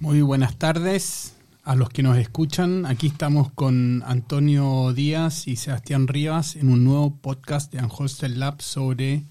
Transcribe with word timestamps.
Muy 0.00 0.22
buenas 0.22 0.56
tardes 0.56 1.34
a 1.64 1.74
los 1.74 1.90
que 1.90 2.02
nos 2.02 2.16
escuchan. 2.18 2.86
Aquí 2.86 3.08
estamos 3.08 3.50
con 3.52 4.02
Antonio 4.06 4.92
Díaz 4.92 5.48
y 5.48 5.56
Sebastián 5.56 6.06
Rivas 6.08 6.56
en 6.56 6.70
un 6.70 6.84
nuevo 6.84 7.16
podcast 7.16 7.72
de 7.72 7.80
Anholster 7.80 8.30
Lab 8.30 8.62
sobre 8.62 9.22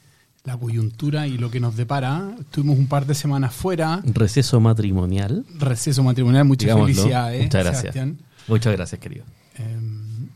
la 0.44 0.58
coyuntura 0.58 1.28
y 1.28 1.38
lo 1.38 1.50
que 1.52 1.60
nos 1.60 1.76
depara. 1.76 2.36
Estuvimos 2.40 2.78
un 2.78 2.88
par 2.88 3.06
de 3.06 3.16
semanas 3.16 3.54
fuera. 3.54 4.02
Receso 4.06 4.60
matrimonial. 4.60 5.46
Receso 5.58 6.04
matrimonial, 6.04 6.46
muchas 6.46 6.66
Digámoslo. 6.68 6.94
felicidades. 6.96 7.44
Muchas 7.44 7.64
gracias. 7.64 7.82
Sebastián. 7.82 8.18
Muchas 8.48 8.74
gracias, 8.74 9.02
querido. 9.02 9.26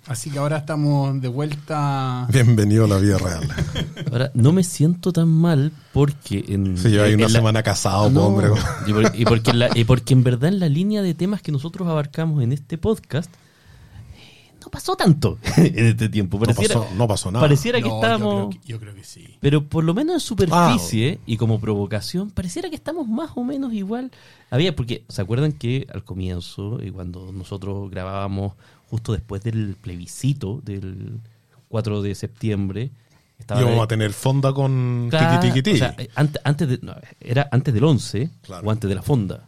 Así 0.08 0.32
que 0.32 0.40
ahora 0.40 0.58
estamos 0.58 1.22
de 1.22 1.28
vuelta. 1.28 2.28
Bienvenido 2.32 2.86
a 2.86 2.88
la 2.88 2.98
vida 2.98 3.18
real. 3.20 3.48
Ahora, 4.12 4.32
no 4.34 4.52
me 4.52 4.64
siento 4.64 5.14
tan 5.14 5.28
mal 5.30 5.72
porque 5.94 6.44
en. 6.48 6.76
Lleva 6.76 7.06
ahí 7.06 7.14
en 7.14 7.20
una 7.20 7.28
la- 7.28 7.34
semana 7.40 7.64
casado, 7.64 8.10
No, 8.10 8.24
hombre. 8.28 8.48
y, 8.88 8.94
por- 8.94 9.12
y 9.16 9.26
porque 9.26 9.52
en 9.52 9.60
la- 9.60 9.70
y 9.78 9.84
porque 9.84 10.14
en 10.14 10.24
verdad 10.24 10.50
en 10.50 10.60
la 10.60 10.70
línea 10.70 11.04
de 11.04 11.14
temas 11.14 11.44
que 11.44 11.52
nosotros 11.52 11.88
abarcamos 11.88 12.42
en 12.42 12.52
este 12.52 12.80
podcast 12.80 13.32
eh, 14.18 14.54
no 14.60 14.70
pasó 14.72 14.96
tanto 14.96 15.38
en 15.58 15.86
este 15.86 16.10
tiempo. 16.10 16.40
No 16.40 16.46
Pareciera, 16.46 16.76
pasó, 16.82 16.96
no 16.96 17.08
pasó 17.08 17.32
nada. 17.32 17.46
pareciera 17.46 17.80
que 17.80 17.88
No, 17.88 17.96
estábamos. 17.98 18.34
Yo 18.34 18.50
creo 18.50 18.62
que, 18.62 18.68
yo 18.68 18.80
creo 18.80 18.96
que 18.96 19.04
sí. 19.04 19.38
Pero 19.40 19.68
por 19.70 19.84
lo 19.84 19.94
menos 19.94 20.16
en 20.16 20.20
superficie 20.20 21.20
y 21.28 21.38
como 21.38 21.60
provocación, 21.60 22.32
pareciera 22.32 22.72
que 22.72 22.76
estamos 22.76 23.08
más 23.08 23.30
o 23.36 23.44
menos 23.44 23.72
igual. 23.72 24.10
Había, 24.50 24.76
porque, 24.76 25.06
¿se 25.10 25.22
acuerdan 25.22 25.52
que 25.52 25.86
al 25.94 26.04
comienzo, 26.04 26.80
y 26.84 26.90
cuando 26.90 27.32
nosotros 27.32 27.90
grabábamos 27.92 28.54
justo 28.92 29.14
después 29.14 29.42
del 29.42 29.76
plebiscito 29.82 30.62
del 30.64 31.20
4 31.70 32.02
de 32.02 32.14
septiembre, 32.14 32.92
estaba 33.40 33.62
Íbamos 33.62 33.84
a 33.84 33.88
tener 33.88 34.12
fonda 34.14 34.54
con 34.54 35.08
Claro, 35.10 35.40
tiki 35.40 35.62
tiki 35.64 35.76
o 35.76 35.78
sea, 35.78 35.96
antes, 36.16 36.42
antes 36.44 36.68
de, 36.70 36.80
no, 36.84 36.94
era 37.20 37.48
antes 37.52 37.74
del 37.74 37.84
11 37.86 38.30
Claro. 38.44 38.68
o 38.68 38.72
antes 38.72 38.88
de 38.90 38.96
la 38.96 39.02
fonda. 39.02 39.48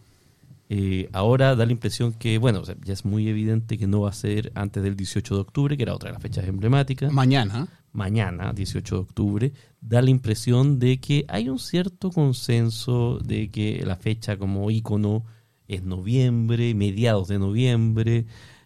Eh, 0.70 1.10
ahora 1.12 1.56
da 1.56 1.66
la 1.68 1.72
impresión 1.74 2.14
que, 2.14 2.38
bueno, 2.40 2.62
o 2.62 2.66
sea, 2.66 2.76
ya 2.84 2.94
es 2.94 3.06
muy 3.06 3.28
evidente 3.28 3.78
que 3.78 3.86
no 3.86 4.02
va 4.02 4.10
a 4.10 4.14
ser 4.14 4.52
antes 4.56 4.82
del 4.82 4.96
18 4.96 5.36
de 5.36 5.42
octubre, 5.42 5.78
que 5.78 5.84
era 5.84 5.94
otra 5.94 6.10
de 6.10 6.14
las 6.14 6.22
fechas 6.24 6.48
emblemáticas 6.48 7.12
Mañana. 7.12 7.68
mañana, 7.92 8.54
18 8.54 8.96
de 8.96 9.02
octubre, 9.02 9.54
da 9.82 10.02
la 10.02 10.10
impresión 10.10 10.80
de 10.80 11.00
que 11.00 11.26
hay 11.28 11.50
un 11.50 11.60
cierto 11.60 12.10
consenso 12.10 13.20
de 13.20 13.52
que 13.52 13.84
la 13.86 13.98
fecha 13.98 14.38
como 14.38 14.72
ícono 14.72 15.26
es 15.68 15.84
noviembre, 15.84 16.74
mediados 16.74 17.28
de 17.28 17.38
noviembre, 17.40 18.26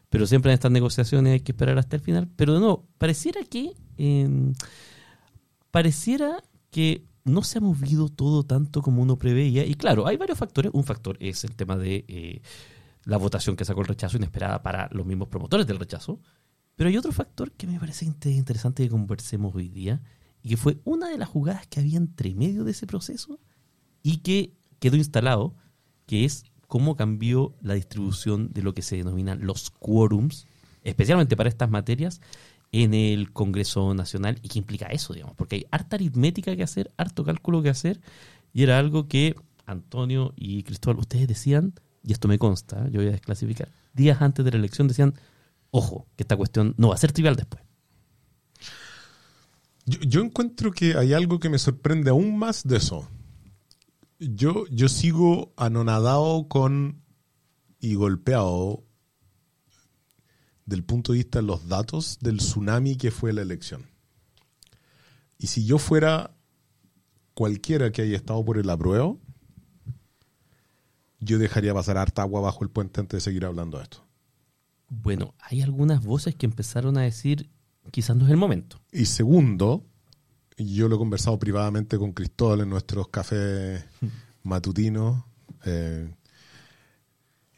pero 0.09 0.25
siempre 0.25 0.51
en 0.51 0.55
estas 0.55 0.71
negociaciones 0.71 1.33
hay 1.33 1.39
que 1.41 1.51
esperar 1.51 1.77
hasta 1.77 1.95
el 1.95 2.01
final. 2.01 2.29
Pero 2.35 2.53
de 2.53 2.59
nuevo, 2.59 2.87
pareciera 2.97 3.41
que 3.43 3.73
eh, 3.97 4.53
pareciera 5.71 6.43
que 6.71 7.05
no 7.25 7.43
se 7.43 7.57
ha 7.57 7.61
movido 7.61 8.07
todo 8.09 8.43
tanto 8.43 8.81
como 8.81 9.01
uno 9.01 9.17
preveía. 9.17 9.65
Y 9.65 9.75
claro, 9.75 10.07
hay 10.07 10.17
varios 10.17 10.37
factores. 10.37 10.71
Un 10.73 10.83
factor 10.83 11.17
es 11.19 11.43
el 11.43 11.55
tema 11.55 11.77
de 11.77 12.05
eh, 12.07 12.41
la 13.03 13.17
votación 13.17 13.55
que 13.55 13.65
sacó 13.65 13.81
el 13.81 13.87
rechazo 13.87 14.17
inesperada 14.17 14.63
para 14.63 14.89
los 14.91 15.05
mismos 15.05 15.27
promotores 15.27 15.67
del 15.67 15.79
rechazo. 15.79 16.21
Pero 16.75 16.89
hay 16.89 16.97
otro 16.97 17.11
factor 17.11 17.51
que 17.51 17.67
me 17.67 17.79
parece 17.79 18.05
inte- 18.05 18.31
interesante 18.31 18.83
que 18.83 18.89
conversemos 18.89 19.53
hoy 19.55 19.67
día 19.67 20.01
y 20.41 20.49
que 20.49 20.57
fue 20.57 20.77
una 20.85 21.09
de 21.09 21.17
las 21.17 21.27
jugadas 21.27 21.67
que 21.67 21.79
había 21.79 21.97
entre 21.97 22.33
medio 22.33 22.63
de 22.63 22.71
ese 22.71 22.87
proceso 22.87 23.39
y 24.03 24.17
que 24.17 24.53
quedó 24.79 24.95
instalado, 24.95 25.55
que 26.05 26.23
es 26.23 26.45
cómo 26.67 26.95
cambió 26.95 27.55
la 27.61 27.73
distribución 27.73 28.51
de 28.53 28.61
lo 28.61 28.73
que 28.73 28.81
se 28.81 28.97
denominan 28.97 29.45
los 29.45 29.71
quórums, 29.71 30.47
especialmente 30.83 31.35
para 31.35 31.49
estas 31.49 31.69
materias, 31.69 32.21
en 32.71 32.93
el 32.93 33.31
Congreso 33.31 33.93
Nacional 33.93 34.39
y 34.41 34.49
qué 34.49 34.59
implica 34.59 34.87
eso, 34.87 35.13
digamos, 35.13 35.35
porque 35.35 35.55
hay 35.55 35.65
harta 35.71 35.95
aritmética 35.95 36.55
que 36.55 36.63
hacer, 36.63 36.91
harto 36.97 37.23
cálculo 37.23 37.63
que 37.63 37.69
hacer 37.69 38.01
y 38.53 38.63
era 38.63 38.77
algo 38.77 39.07
que 39.07 39.35
Antonio 39.65 40.33
y 40.35 40.63
Cristóbal, 40.63 40.99
ustedes 40.99 41.27
decían, 41.27 41.73
y 42.03 42.11
esto 42.11 42.27
me 42.27 42.37
consta, 42.37 42.87
yo 42.89 42.99
voy 42.99 43.07
a 43.07 43.11
desclasificar, 43.11 43.71
días 43.93 44.21
antes 44.21 44.43
de 44.43 44.51
la 44.51 44.57
elección 44.57 44.87
decían, 44.87 45.13
ojo, 45.71 46.07
que 46.15 46.23
esta 46.23 46.37
cuestión 46.37 46.73
no 46.77 46.89
va 46.89 46.95
a 46.95 46.97
ser 46.97 47.11
trivial 47.11 47.35
después. 47.35 47.63
Yo 49.85 50.21
encuentro 50.21 50.71
que 50.71 50.97
hay 50.97 51.13
algo 51.13 51.39
que 51.39 51.49
me 51.49 51.57
sorprende 51.57 52.09
aún 52.09 52.37
más 52.37 52.63
de 52.67 52.75
eso. 52.75 53.07
Yo, 54.19 54.65
yo 54.67 54.89
sigo 54.89 55.53
anonadado 55.57 56.47
con 56.47 57.03
y 57.79 57.95
golpeado 57.95 58.83
del 60.65 60.83
punto 60.83 61.11
de 61.11 61.19
vista 61.19 61.39
de 61.39 61.45
los 61.45 61.67
datos 61.67 62.17
del 62.19 62.37
tsunami 62.37 62.97
que 62.97 63.11
fue 63.11 63.31
la 63.33 63.41
elección. 63.41 63.85
Y 65.37 65.47
si 65.47 65.65
yo 65.65 65.77
fuera 65.77 66.35
cualquiera 67.33 67.91
que 67.91 68.01
haya 68.01 68.15
estado 68.15 68.43
por 68.43 68.57
el 68.57 68.69
apruebo, 68.69 69.19
yo 71.19 71.37
dejaría 71.37 71.73
pasar 71.73 71.97
harta 71.97 72.23
agua 72.23 72.41
bajo 72.41 72.63
el 72.63 72.69
puente 72.69 72.99
antes 72.99 73.17
de 73.17 73.21
seguir 73.21 73.45
hablando 73.45 73.77
de 73.77 73.83
esto. 73.83 74.03
Bueno, 74.89 75.35
hay 75.39 75.61
algunas 75.61 76.03
voces 76.03 76.35
que 76.35 76.45
empezaron 76.45 76.97
a 76.97 77.01
decir, 77.01 77.49
quizás 77.91 78.15
no 78.15 78.25
es 78.25 78.31
el 78.31 78.37
momento. 78.37 78.79
Y 78.91 79.05
segundo, 79.05 79.85
yo 80.57 80.87
lo 80.87 80.95
he 80.95 80.99
conversado 80.99 81.37
privadamente 81.37 81.97
con 81.97 82.13
Cristóbal 82.13 82.61
en 82.61 82.69
nuestros 82.69 83.09
cafés 83.09 83.83
matutinos, 84.43 85.23
eh, 85.65 86.09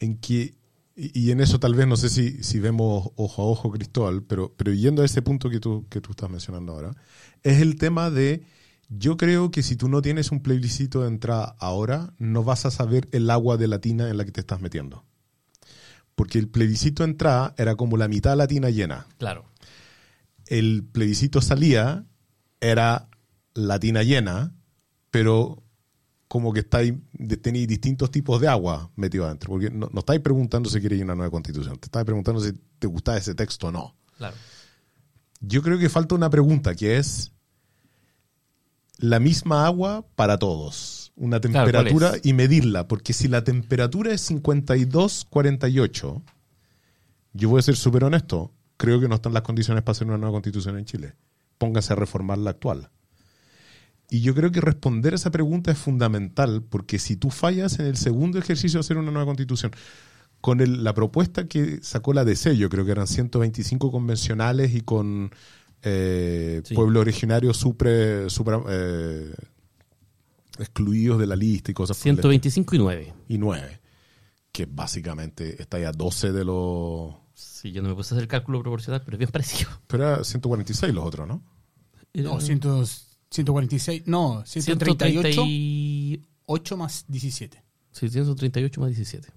en 0.00 0.18
que, 0.18 0.54
y, 0.96 1.30
en 1.30 1.40
eso 1.40 1.60
tal 1.60 1.74
vez 1.74 1.86
no 1.86 1.96
sé 1.96 2.10
si, 2.10 2.42
si 2.42 2.58
vemos 2.58 3.10
ojo 3.16 3.42
a 3.42 3.44
ojo, 3.46 3.70
Cristóbal, 3.70 4.22
pero, 4.22 4.54
pero 4.56 4.72
yendo 4.72 5.02
a 5.02 5.04
ese 5.04 5.22
punto 5.22 5.48
que 5.48 5.60
tú, 5.60 5.86
que 5.88 6.00
tú 6.00 6.10
estás 6.10 6.28
mencionando 6.28 6.72
ahora, 6.72 6.94
es 7.42 7.60
el 7.60 7.76
tema 7.76 8.10
de, 8.10 8.44
yo 8.88 9.16
creo 9.16 9.50
que 9.50 9.62
si 9.62 9.76
tú 9.76 9.88
no 9.88 10.02
tienes 10.02 10.30
un 10.30 10.42
plebiscito 10.42 11.02
de 11.02 11.08
entrada 11.08 11.56
ahora, 11.58 12.12
no 12.18 12.44
vas 12.44 12.66
a 12.66 12.70
saber 12.70 13.08
el 13.12 13.30
agua 13.30 13.56
de 13.56 13.68
la 13.68 13.80
tina 13.80 14.10
en 14.10 14.16
la 14.16 14.24
que 14.24 14.32
te 14.32 14.40
estás 14.40 14.60
metiendo. 14.60 15.04
Porque 16.14 16.38
el 16.38 16.48
plebiscito 16.48 17.02
de 17.02 17.10
entrada 17.10 17.54
era 17.56 17.76
como 17.76 17.96
la 17.96 18.08
mitad 18.08 18.30
de 18.30 18.36
la 18.36 18.46
tina 18.46 18.68
llena 18.68 19.06
Claro. 19.18 19.46
el 20.46 20.84
plebiscito 20.84 21.40
salía, 21.40 22.04
era 22.60 23.08
la 23.54 23.78
tina 23.78 24.02
llena, 24.02 24.54
pero 25.10 25.62
como 26.28 26.52
que 26.52 26.60
estáis, 26.60 26.94
tenéis 27.42 27.66
distintos 27.66 28.10
tipos 28.10 28.40
de 28.40 28.46
agua 28.48 28.90
metido 28.94 29.26
adentro. 29.26 29.50
Porque 29.50 29.70
no, 29.70 29.90
no 29.92 29.98
estáis 30.00 30.20
preguntando 30.20 30.70
si 30.70 30.80
queréis 30.80 31.02
una 31.02 31.14
nueva 31.14 31.30
constitución, 31.30 31.76
te 31.78 31.86
estáis 31.86 32.04
preguntando 32.04 32.40
si 32.40 32.52
te 32.78 32.86
gusta 32.86 33.16
ese 33.16 33.34
texto 33.34 33.66
o 33.68 33.72
no. 33.72 33.96
Claro. 34.16 34.36
Yo 35.40 35.62
creo 35.62 35.78
que 35.78 35.88
falta 35.88 36.14
una 36.14 36.30
pregunta 36.30 36.74
que 36.74 36.98
es 36.98 37.32
la 38.98 39.18
misma 39.18 39.66
agua 39.66 40.06
para 40.14 40.38
todos. 40.38 41.12
Una 41.16 41.40
Claro, 41.40 41.52
¿cuál 41.52 41.72
temperatura 41.72 42.12
y 42.22 42.32
medirla. 42.32 42.86
Porque 42.86 43.12
si 43.12 43.26
la 43.28 43.42
temperatura 43.42 44.12
es 44.12 44.30
52-48, 44.30 46.22
yo 47.32 47.48
voy 47.48 47.58
a 47.58 47.62
ser 47.62 47.76
súper 47.76 48.04
honesto. 48.04 48.52
Creo 48.76 49.00
que 49.00 49.08
no 49.08 49.16
están 49.16 49.32
las 49.32 49.42
condiciones 49.42 49.82
para 49.82 49.92
hacer 49.92 50.06
una 50.06 50.18
nueva 50.18 50.32
constitución 50.34 50.78
en 50.78 50.84
Chile. 50.84 51.14
Póngase 51.60 51.92
a 51.92 51.96
reformar 51.96 52.38
la 52.38 52.50
actual. 52.50 52.88
Y 54.08 54.22
yo 54.22 54.34
creo 54.34 54.50
que 54.50 54.62
responder 54.62 55.12
a 55.12 55.16
esa 55.16 55.30
pregunta 55.30 55.70
es 55.70 55.76
fundamental, 55.78 56.62
porque 56.66 56.98
si 56.98 57.16
tú 57.16 57.28
fallas 57.30 57.78
en 57.78 57.84
el 57.86 57.98
segundo 57.98 58.38
ejercicio 58.38 58.78
de 58.78 58.80
hacer 58.80 58.96
una 58.96 59.10
nueva 59.10 59.26
constitución, 59.26 59.70
con 60.40 60.62
el- 60.62 60.82
la 60.82 60.94
propuesta 60.94 61.46
que 61.46 61.80
sacó 61.82 62.14
la 62.14 62.24
DC, 62.24 62.56
yo 62.56 62.70
creo 62.70 62.86
que 62.86 62.92
eran 62.92 63.06
125 63.06 63.92
convencionales 63.92 64.74
y 64.74 64.80
con 64.80 65.30
eh, 65.82 66.60
Sí. 66.64 66.74
pueblos 66.74 67.00
originarios 67.02 67.56
supre, 67.58 68.28
supra- 68.30 68.62
eh, 68.68 69.32
excluidos 70.58 71.18
de 71.18 71.26
la 71.26 71.36
lista 71.36 71.70
y 71.70 71.74
cosas 71.74 71.96
por 71.96 72.06
el 72.08 72.12
estilo. 72.16 72.22
125 72.30 72.74
y 72.74 72.78
9. 72.78 73.14
y 73.28 73.38
9, 73.38 73.80
que 74.52 74.66
básicamente 74.66 75.60
está 75.62 75.78
ya 75.78 75.92
12 75.92 76.32
de 76.32 76.44
los... 76.44 77.14
Sí, 77.60 77.72
yo 77.72 77.82
no 77.82 77.90
me 77.90 77.94
puse 77.94 78.14
a 78.14 78.16
hacer 78.16 78.22
el 78.22 78.28
cálculo 78.28 78.62
proporcional, 78.62 79.02
pero 79.04 79.16
es 79.16 79.18
bien 79.18 79.30
parecido. 79.30 79.68
Pero 79.86 80.06
era 80.06 80.24
146 80.24 80.94
los 80.94 81.04
otros, 81.04 81.28
¿no? 81.28 81.42
No, 82.14 82.30
Era 82.38 82.40
100 82.40 82.60
146. 83.30 84.06
No, 84.06 84.42
138. 84.46 85.42
138 85.44 86.26
8 86.46 86.76
más 86.78 87.04
17. 87.06 87.62
sí, 87.92 88.08
138 88.08 88.80
más 88.80 88.88
17. 88.88 89.28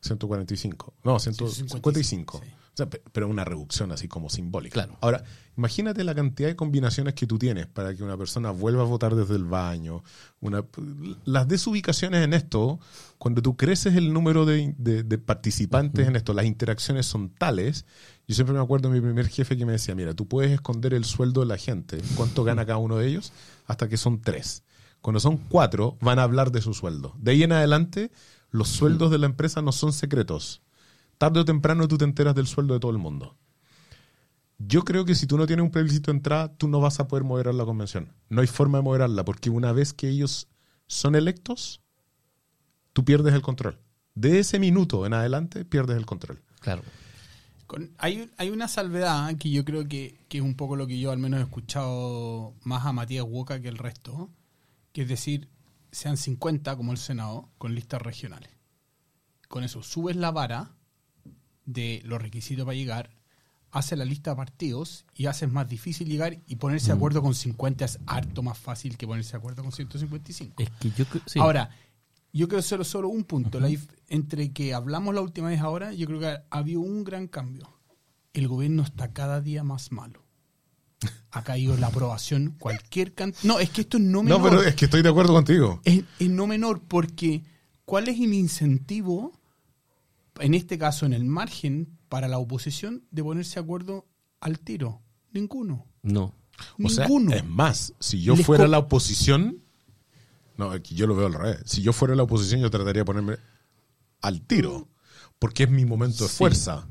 145. 0.00 0.94
No, 1.04 1.18
155. 1.18 2.40
Sí. 2.42 2.50
Sea, 2.76 2.88
pero 2.90 3.26
una 3.26 3.42
reducción 3.44 3.90
así 3.90 4.06
como 4.06 4.28
simbólica. 4.28 4.74
Claro. 4.74 4.98
Ahora, 5.00 5.24
imagínate 5.56 6.04
la 6.04 6.14
cantidad 6.14 6.46
de 6.50 6.56
combinaciones 6.56 7.14
que 7.14 7.26
tú 7.26 7.38
tienes 7.38 7.66
para 7.66 7.94
que 7.96 8.02
una 8.02 8.18
persona 8.18 8.50
vuelva 8.50 8.82
a 8.82 8.84
votar 8.84 9.14
desde 9.14 9.34
el 9.34 9.44
baño. 9.44 10.02
Una, 10.40 10.62
las 11.24 11.48
desubicaciones 11.48 12.22
en 12.22 12.34
esto, 12.34 12.78
cuando 13.16 13.40
tú 13.40 13.56
creces 13.56 13.96
el 13.96 14.12
número 14.12 14.44
de, 14.44 14.74
de- 14.76 15.02
de 15.04 15.16
participantes 15.18 16.06
en 16.06 16.16
esto, 16.16 16.34
las 16.34 16.44
interacciones 16.44 17.06
son 17.06 17.30
tales. 17.30 17.86
Yo 18.28 18.34
siempre 18.34 18.54
me 18.54 18.60
acuerdo 18.62 18.90
de 18.90 18.96
mi 18.96 19.00
primer 19.00 19.26
jefe 19.28 19.56
que 19.56 19.64
me 19.64 19.72
decía, 19.72 19.94
mira, 19.94 20.12
tú 20.12 20.28
puedes 20.28 20.52
esconder 20.52 20.92
el 20.92 21.06
sueldo 21.06 21.40
de 21.40 21.46
la 21.46 21.56
gente, 21.56 21.98
cuánto 22.14 22.44
gana 22.44 22.66
cada 22.66 22.76
uno 22.78 22.96
de 22.98 23.06
ellos, 23.08 23.32
hasta 23.66 23.88
que 23.88 23.96
son 23.96 24.20
tres. 24.20 24.64
Cuando 25.00 25.18
son 25.20 25.38
cuatro, 25.38 25.96
van 26.02 26.18
a 26.18 26.24
hablar 26.24 26.52
de 26.52 26.60
su 26.60 26.74
sueldo. 26.74 27.14
De 27.18 27.30
ahí 27.30 27.42
en 27.42 27.52
adelante, 27.52 28.10
los 28.50 28.68
sueldos 28.68 29.10
de 29.10 29.16
la 29.18 29.26
empresa 29.26 29.62
no 29.62 29.72
son 29.72 29.94
secretos. 29.94 30.60
Tarde 31.18 31.40
o 31.40 31.44
temprano 31.44 31.88
tú 31.88 31.96
te 31.98 32.04
enteras 32.04 32.34
del 32.34 32.46
sueldo 32.46 32.74
de 32.74 32.80
todo 32.80 32.90
el 32.92 32.98
mundo. 32.98 33.36
Yo 34.58 34.84
creo 34.84 35.04
que 35.04 35.14
si 35.14 35.26
tú 35.26 35.36
no 35.36 35.46
tienes 35.46 35.64
un 35.64 35.70
plebiscito 35.70 36.10
de 36.10 36.16
entrada, 36.18 36.54
tú 36.56 36.68
no 36.68 36.80
vas 36.80 36.98
a 37.00 37.08
poder 37.08 37.24
moderar 37.24 37.54
la 37.54 37.64
convención. 37.64 38.12
No 38.30 38.40
hay 38.40 38.46
forma 38.46 38.78
de 38.78 38.84
moderarla, 38.84 39.24
porque 39.24 39.50
una 39.50 39.72
vez 39.72 39.92
que 39.92 40.08
ellos 40.08 40.48
son 40.86 41.14
electos, 41.14 41.82
tú 42.92 43.04
pierdes 43.04 43.34
el 43.34 43.42
control. 43.42 43.78
de 44.14 44.38
ese 44.38 44.58
minuto 44.58 45.04
en 45.04 45.12
adelante 45.12 45.66
pierdes 45.66 45.98
el 45.98 46.06
control. 46.06 46.42
Claro. 46.60 46.82
Con- 47.66 47.90
hay, 47.98 48.30
hay 48.38 48.48
una 48.48 48.66
salvedad 48.66 49.36
que 49.36 49.50
yo 49.50 49.62
creo 49.64 49.86
que, 49.86 50.18
que 50.30 50.38
es 50.38 50.44
un 50.44 50.54
poco 50.54 50.74
lo 50.76 50.86
que 50.86 50.98
yo 50.98 51.10
al 51.10 51.18
menos 51.18 51.40
he 51.40 51.42
escuchado 51.42 52.54
más 52.62 52.86
a 52.86 52.92
Matías 52.92 53.26
Huoca 53.28 53.60
que 53.60 53.68
el 53.68 53.76
resto, 53.76 54.30
que 54.92 55.02
es 55.02 55.08
decir, 55.08 55.50
sean 55.92 56.16
50 56.16 56.76
como 56.76 56.92
el 56.92 56.98
Senado 56.98 57.50
con 57.58 57.74
listas 57.74 58.00
regionales. 58.00 58.50
Con 59.48 59.64
eso 59.64 59.82
subes 59.82 60.16
la 60.16 60.30
vara 60.30 60.75
de 61.66 62.00
los 62.04 62.22
requisitos 62.22 62.64
para 62.64 62.76
llegar, 62.76 63.10
haces 63.70 63.98
la 63.98 64.04
lista 64.04 64.30
de 64.30 64.36
partidos 64.36 65.04
y 65.14 65.26
haces 65.26 65.50
más 65.50 65.68
difícil 65.68 66.08
llegar 66.08 66.38
y 66.46 66.56
ponerse 66.56 66.88
de 66.88 66.94
acuerdo 66.94 67.20
con 67.20 67.34
50 67.34 67.84
es 67.84 67.98
harto 68.06 68.42
más 68.42 68.56
fácil 68.56 68.96
que 68.96 69.06
ponerse 69.06 69.32
de 69.32 69.38
acuerdo 69.38 69.62
con 69.62 69.72
155. 69.72 70.62
Es 70.62 70.70
que 70.80 70.90
yo 70.90 71.04
sí. 71.26 71.38
Ahora, 71.38 71.70
yo 72.32 72.48
creo 72.48 72.62
solo, 72.62 72.84
solo 72.84 73.08
un 73.08 73.24
punto. 73.24 73.60
La 73.60 73.70
entre 74.08 74.52
que 74.52 74.74
hablamos 74.74 75.14
la 75.14 75.20
última 75.20 75.48
vez 75.48 75.60
ahora, 75.60 75.92
yo 75.92 76.06
creo 76.06 76.20
que 76.20 76.26
ha 76.26 76.44
habido 76.50 76.80
un 76.80 77.04
gran 77.04 77.28
cambio. 77.28 77.68
El 78.32 78.48
gobierno 78.48 78.82
está 78.82 79.12
cada 79.12 79.40
día 79.40 79.64
más 79.64 79.92
malo. 79.92 80.22
Ha 81.30 81.42
caído 81.42 81.76
la 81.76 81.88
aprobación, 81.88 82.56
cualquier 82.58 83.14
cantidad. 83.14 83.44
No, 83.44 83.58
es 83.58 83.70
que 83.70 83.82
esto 83.82 83.98
es 83.98 84.02
no 84.02 84.22
menor. 84.22 84.38
No, 84.38 84.44
pero 84.44 84.62
es 84.62 84.74
que 84.74 84.86
estoy 84.86 85.02
de 85.02 85.08
acuerdo 85.08 85.34
contigo. 85.34 85.80
es, 85.84 86.04
es 86.18 86.30
no 86.30 86.46
menor 86.46 86.80
porque 86.80 87.42
¿cuál 87.84 88.08
es 88.08 88.18
el 88.18 88.32
incentivo, 88.34 89.35
en 90.40 90.54
este 90.54 90.78
caso 90.78 91.06
en 91.06 91.12
el 91.12 91.24
margen, 91.24 91.98
para 92.08 92.28
la 92.28 92.38
oposición 92.38 93.04
de 93.10 93.22
ponerse 93.24 93.54
de 93.54 93.60
acuerdo 93.64 94.06
al 94.40 94.58
tiro? 94.60 95.02
Ninguno. 95.32 95.86
no. 96.02 96.34
O 96.82 96.88
sea, 96.88 97.04
Ninguno. 97.06 97.34
es 97.34 97.44
más, 97.44 97.92
si 98.00 98.22
yo 98.22 98.34
Les 98.34 98.46
fuera 98.46 98.66
la 98.66 98.78
oposición, 98.78 99.62
no, 100.56 100.70
aquí 100.70 100.94
yo 100.94 101.06
lo 101.06 101.14
veo 101.14 101.26
al 101.26 101.34
revés. 101.34 101.58
Si 101.66 101.82
yo 101.82 101.92
fuera 101.92 102.14
la 102.14 102.22
oposición, 102.22 102.62
yo 102.62 102.70
trataría 102.70 103.02
de 103.02 103.04
ponerme 103.04 103.36
al 104.22 104.40
tiro, 104.40 104.88
porque 105.38 105.64
es 105.64 105.70
mi 105.70 105.84
momento 105.84 106.24
de 106.24 106.30
Sí. 106.30 106.36
fuerza. 106.36 106.86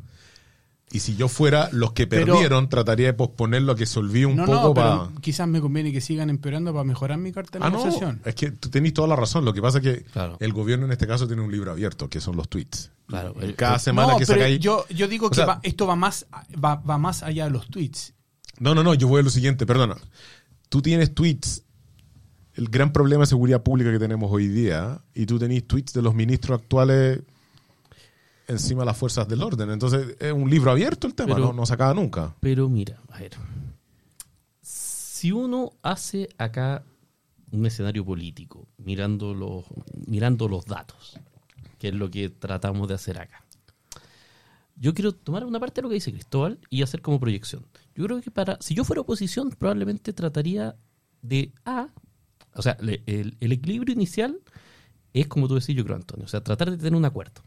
Y 0.96 1.00
si 1.02 1.16
yo 1.18 1.28
fuera 1.28 1.68
los 1.74 1.92
que 1.92 2.08
Pero- 2.08 2.34
perdieron, 2.34 2.70
trataría 2.70 3.08
de 3.08 3.14
posponerlo 3.14 3.74
a 3.74 3.76
que 3.76 3.86
se 3.86 4.00
olvide 4.00 4.26
un 4.28 4.38
no, 4.38 4.46
poco 4.46 4.62
no, 4.70 4.74
para. 4.74 5.08
pero 5.10 5.22
quizás 5.22 5.46
me 5.48 5.60
conviene 5.60 5.92
que 5.92 6.00
sigan 6.00 6.30
empeorando 6.30 6.72
para 6.72 6.86
mejorar 6.86 7.18
mi 7.18 7.34
carta 7.34 7.60
de 7.60 7.66
Ah, 7.66 7.70
no, 7.70 7.78
negociación. 7.80 8.22
es 8.24 8.34
que 8.36 8.52
tú 8.52 8.70
tenés 8.70 8.94
toda 8.94 9.08
la 9.10 9.16
razón. 9.18 9.44
Lo 9.44 9.54
que 9.54 9.62
pasa 9.62 9.80
es 9.80 9.84
que 9.84 10.04
Claro. 10.06 10.38
el 10.40 10.54
gobierno 10.54 10.86
en 10.86 10.94
este 10.94 11.06
caso 11.06 11.28
tiene 11.28 11.42
un 11.42 11.52
libro 11.52 11.72
abierto, 11.72 12.10
que 12.10 12.22
son 12.22 12.38
los 12.38 12.48
tweets. 12.48 12.92
Claro. 13.08 13.36
El- 13.42 13.56
cada 13.56 13.78
semana 13.78 14.14
no, 14.14 14.18
que 14.20 14.26
pero 14.26 14.38
saca 14.40 14.46
ahí. 14.46 14.58
yo, 14.58 14.86
yo 14.90 15.08
digo 15.10 15.30
que 15.30 15.36
sea- 15.36 15.46
va- 15.46 15.60
esto 15.64 15.86
va 15.86 15.98
más, 15.98 16.26
va, 16.64 16.76
va 16.76 16.98
más 16.98 17.24
allá 17.24 17.44
de 17.44 17.52
los 17.52 17.68
tweets. 17.68 18.14
No, 18.60 18.74
no, 18.74 18.82
no, 18.82 18.94
yo 18.94 19.10
voy 19.10 19.20
a 19.20 19.24
lo 19.24 19.30
siguiente, 19.30 19.66
perdona. 19.66 19.98
Tú 20.70 20.82
tienes 20.82 21.14
tweets, 21.14 21.64
el 22.54 22.70
gran 22.70 22.94
problema 22.94 23.24
de 23.24 23.28
seguridad 23.28 23.62
pública 23.64 23.92
que 23.92 24.00
tenemos 24.00 24.32
hoy 24.32 24.48
día, 24.48 25.02
y 25.14 25.26
tú 25.26 25.38
tenés 25.40 25.68
tweets 25.68 25.92
de 25.92 26.02
los 26.02 26.16
ministros 26.16 26.62
actuales 26.62 27.20
encima 28.48 28.82
de 28.82 28.86
las 28.88 28.98
fuerzas 28.98 29.28
del 29.28 29.42
orden. 29.44 29.70
Entonces, 29.72 30.16
es 30.20 30.32
un 30.32 30.50
libro 30.50 30.72
abierto 30.72 31.08
el 31.08 31.16
tema, 31.16 31.36
Pero- 31.36 31.48
no, 31.48 31.54
no 31.54 31.66
se 31.66 31.74
acaba 31.74 31.94
nunca. 31.94 32.36
Pero 32.40 32.70
mira, 32.70 33.00
a 33.10 33.20
ver. 33.20 33.32
Si 34.62 35.32
uno 35.32 35.74
hace 35.82 36.30
acá 36.38 36.84
un 37.52 37.66
escenario 37.66 38.04
político, 38.06 38.68
mirando 38.78 39.34
los, 39.34 39.66
mirando 40.08 40.48
los 40.48 40.66
datos, 40.66 41.18
que 41.80 41.90
es 41.90 41.94
lo 41.96 42.10
que 42.10 42.30
tratamos 42.30 42.88
de 42.88 42.96
hacer 42.96 43.20
acá. 43.20 43.44
Yo 44.76 44.94
quiero 44.94 45.14
tomar 45.14 45.46
una 45.46 45.60
parte 45.60 45.76
de 45.80 45.84
lo 45.84 45.90
que 45.90 45.96
dice 45.96 46.12
Cristóbal 46.12 46.60
y 46.70 46.82
hacer 46.82 47.02
como 47.02 47.20
proyección. 47.20 47.66
Yo 47.96 48.04
creo 48.06 48.22
que 48.22 48.30
para, 48.30 48.58
si 48.60 48.74
yo 48.76 48.84
fuera 48.84 49.02
oposición, 49.02 49.52
probablemente 49.52 50.12
trataría 50.12 50.76
de 51.22 51.54
A, 51.64 51.88
o 52.54 52.62
sea, 52.62 52.78
el, 52.82 53.38
el 53.40 53.52
equilibrio 53.54 53.94
inicial 53.94 54.38
es 55.14 55.28
como 55.28 55.48
tú 55.48 55.56
decís, 55.56 55.76
yo 55.76 55.86
creo, 55.86 55.96
Antonio, 55.96 56.26
o 56.26 56.28
sea, 56.28 56.42
tratar 56.44 56.72
de 56.72 56.78
tener 56.78 56.94
un 56.96 57.06
acuerdo. 57.06 57.42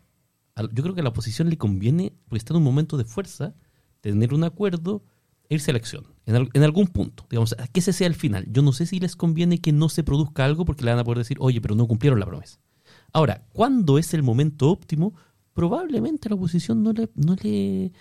Yo 0.72 0.82
creo 0.82 0.94
que 0.94 1.00
a 1.00 1.05
la 1.05 1.10
oposición 1.10 1.50
le 1.50 1.58
conviene, 1.58 2.12
porque 2.28 2.38
está 2.38 2.52
en 2.52 2.58
un 2.58 2.64
momento 2.64 2.96
de 2.96 3.05
fuerza, 3.05 3.55
tener 4.00 4.34
un 4.34 4.44
acuerdo 4.44 5.02
e 5.49 5.55
irse 5.55 5.70
a 5.70 5.72
elección, 5.72 6.06
en, 6.26 6.49
en 6.52 6.62
algún 6.62 6.88
punto, 6.88 7.26
digamos, 7.31 7.56
que 7.72 7.81
ese 7.81 7.93
sea 7.93 8.06
el 8.06 8.14
final. 8.14 8.46
Yo 8.50 8.62
no 8.62 8.72
sé 8.72 8.87
si 8.87 9.00
les 9.00 9.16
conviene 9.16 9.60
que 9.60 9.72
no 9.72 9.88
se 9.88 10.05
produzca 10.05 10.44
algo 10.44 10.64
porque 10.64 10.84
le 10.84 10.90
van 10.90 11.00
a 11.00 11.05
poder 11.05 11.19
decir, 11.19 11.38
oye, 11.40 11.60
pero 11.60 11.75
no 11.75 11.87
cumplieron 11.87 12.20
la 12.20 12.26
promesa. 12.26 12.58
Ahora, 13.12 13.46
¿cuándo 13.52 13.99
es 13.99 14.12
el 14.14 14.22
momento 14.22 14.70
óptimo? 14.70 15.14
Probablemente 15.55 16.28
la 16.28 16.34
oposición 16.34 16.82
no 16.82 16.93
le, 16.93 17.08
no 17.14 17.34
le, 17.43 17.93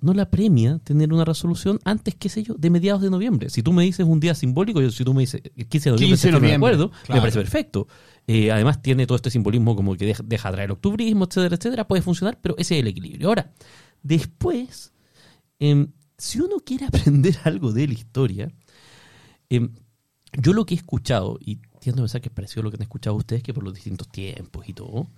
no 0.00 0.14
la 0.14 0.30
premia 0.30 0.78
tener 0.78 1.12
una 1.12 1.24
resolución 1.24 1.78
antes, 1.84 2.14
qué 2.14 2.28
sé 2.28 2.42
yo, 2.42 2.54
de 2.54 2.70
mediados 2.70 3.02
de 3.02 3.10
noviembre. 3.10 3.50
Si 3.50 3.62
tú 3.62 3.72
me 3.72 3.84
dices 3.84 4.06
un 4.06 4.20
día 4.20 4.34
simbólico, 4.34 4.80
yo, 4.80 4.90
si 4.90 5.04
tú 5.04 5.14
me 5.14 5.20
dices 5.20 5.42
el 5.56 5.68
15 5.68 5.90
de 5.90 5.94
noviembre, 5.94 6.16
15 6.16 6.26
de 6.28 6.32
noviembre, 6.32 6.56
acuerdo, 6.56 6.90
claro. 6.90 7.14
me 7.14 7.20
parece 7.20 7.38
perfecto. 7.38 7.86
Eh, 8.26 8.52
además 8.52 8.80
tiene 8.82 9.06
todo 9.06 9.16
este 9.16 9.30
simbolismo 9.30 9.74
como 9.74 9.96
que 9.96 10.06
deja, 10.06 10.22
deja 10.24 10.50
octubrismo, 10.72 11.24
etcétera, 11.24 11.56
etcétera, 11.56 11.88
puede 11.88 12.02
funcionar, 12.02 12.38
pero 12.40 12.54
ese 12.56 12.76
es 12.76 12.80
el 12.82 12.88
equilibrio. 12.88 13.28
Ahora, 13.28 13.52
después, 14.02 14.92
em, 15.58 15.88
si 16.16 16.40
uno 16.40 16.56
quiere 16.64 16.86
aprender 16.86 17.36
algo 17.44 17.72
de 17.72 17.86
la 17.88 17.94
historia, 17.94 18.52
em, 19.50 19.72
yo 20.40 20.52
lo 20.52 20.64
que 20.64 20.74
he 20.74 20.78
escuchado, 20.78 21.38
y 21.40 21.56
tiendo 21.80 22.02
a 22.02 22.04
pensar 22.04 22.20
que 22.20 22.28
es 22.28 22.34
parecido 22.34 22.62
a 22.62 22.64
lo 22.64 22.70
que 22.70 22.76
han 22.76 22.82
escuchado 22.82 23.16
ustedes, 23.16 23.42
que 23.42 23.52
por 23.52 23.64
los 23.64 23.74
distintos 23.74 24.08
tiempos 24.08 24.68
y 24.68 24.72
todo, 24.72 25.10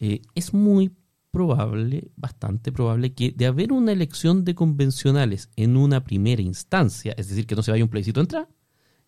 eh, 0.00 0.22
es 0.34 0.52
muy 0.52 0.92
probable, 1.30 2.10
bastante 2.16 2.72
probable, 2.72 3.14
que 3.14 3.30
de 3.30 3.46
haber 3.46 3.72
una 3.72 3.92
elección 3.92 4.44
de 4.44 4.54
convencionales 4.54 5.48
en 5.56 5.76
una 5.76 6.02
primera 6.04 6.42
instancia, 6.42 7.14
es 7.16 7.28
decir, 7.28 7.46
que 7.46 7.54
no 7.54 7.62
se 7.62 7.70
vaya 7.70 7.84
un 7.84 7.90
plebiscito 7.90 8.20
a 8.20 8.24
entrar, 8.24 8.48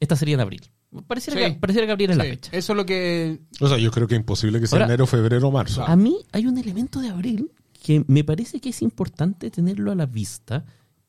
esta 0.01 0.17
sería 0.17 0.35
en 0.35 0.41
abril. 0.41 0.71
Pareciera, 1.07 1.41
Sí. 1.41 1.55
que, 1.55 1.59
pareciera 1.59 1.87
que 1.87 1.93
abril 1.93 2.11
es 2.11 2.17
la 2.17 2.25
Sí, 2.25 2.31
fecha. 2.31 2.51
Eso 2.55 2.73
es 2.73 2.77
lo 2.77 2.85
que. 2.87 3.41
O 3.61 3.69
sea, 3.69 3.79
yo 3.79 3.91
creo 3.91 4.07
que 4.07 4.15
es 4.15 4.21
imposible 4.21 4.61
que 4.61 4.67
sea 4.67 4.77
Ahora- 4.79 4.87
enero, 4.87 5.07
febrero, 5.07 5.51
marzo. 5.51 5.83
A 5.85 5.97
mí 5.97 6.17
hay 6.33 6.47
un 6.47 6.59
elemento 6.59 7.01
de 7.01 7.09
abril 7.09 7.51
que 7.83 8.05
me 8.09 8.25
parece 8.25 8.61
que 8.61 8.69
es 8.69 8.83
importante 8.83 9.51
tenerlo 9.51 9.91
a 9.91 9.95
la 9.95 10.07
vista 10.07 10.65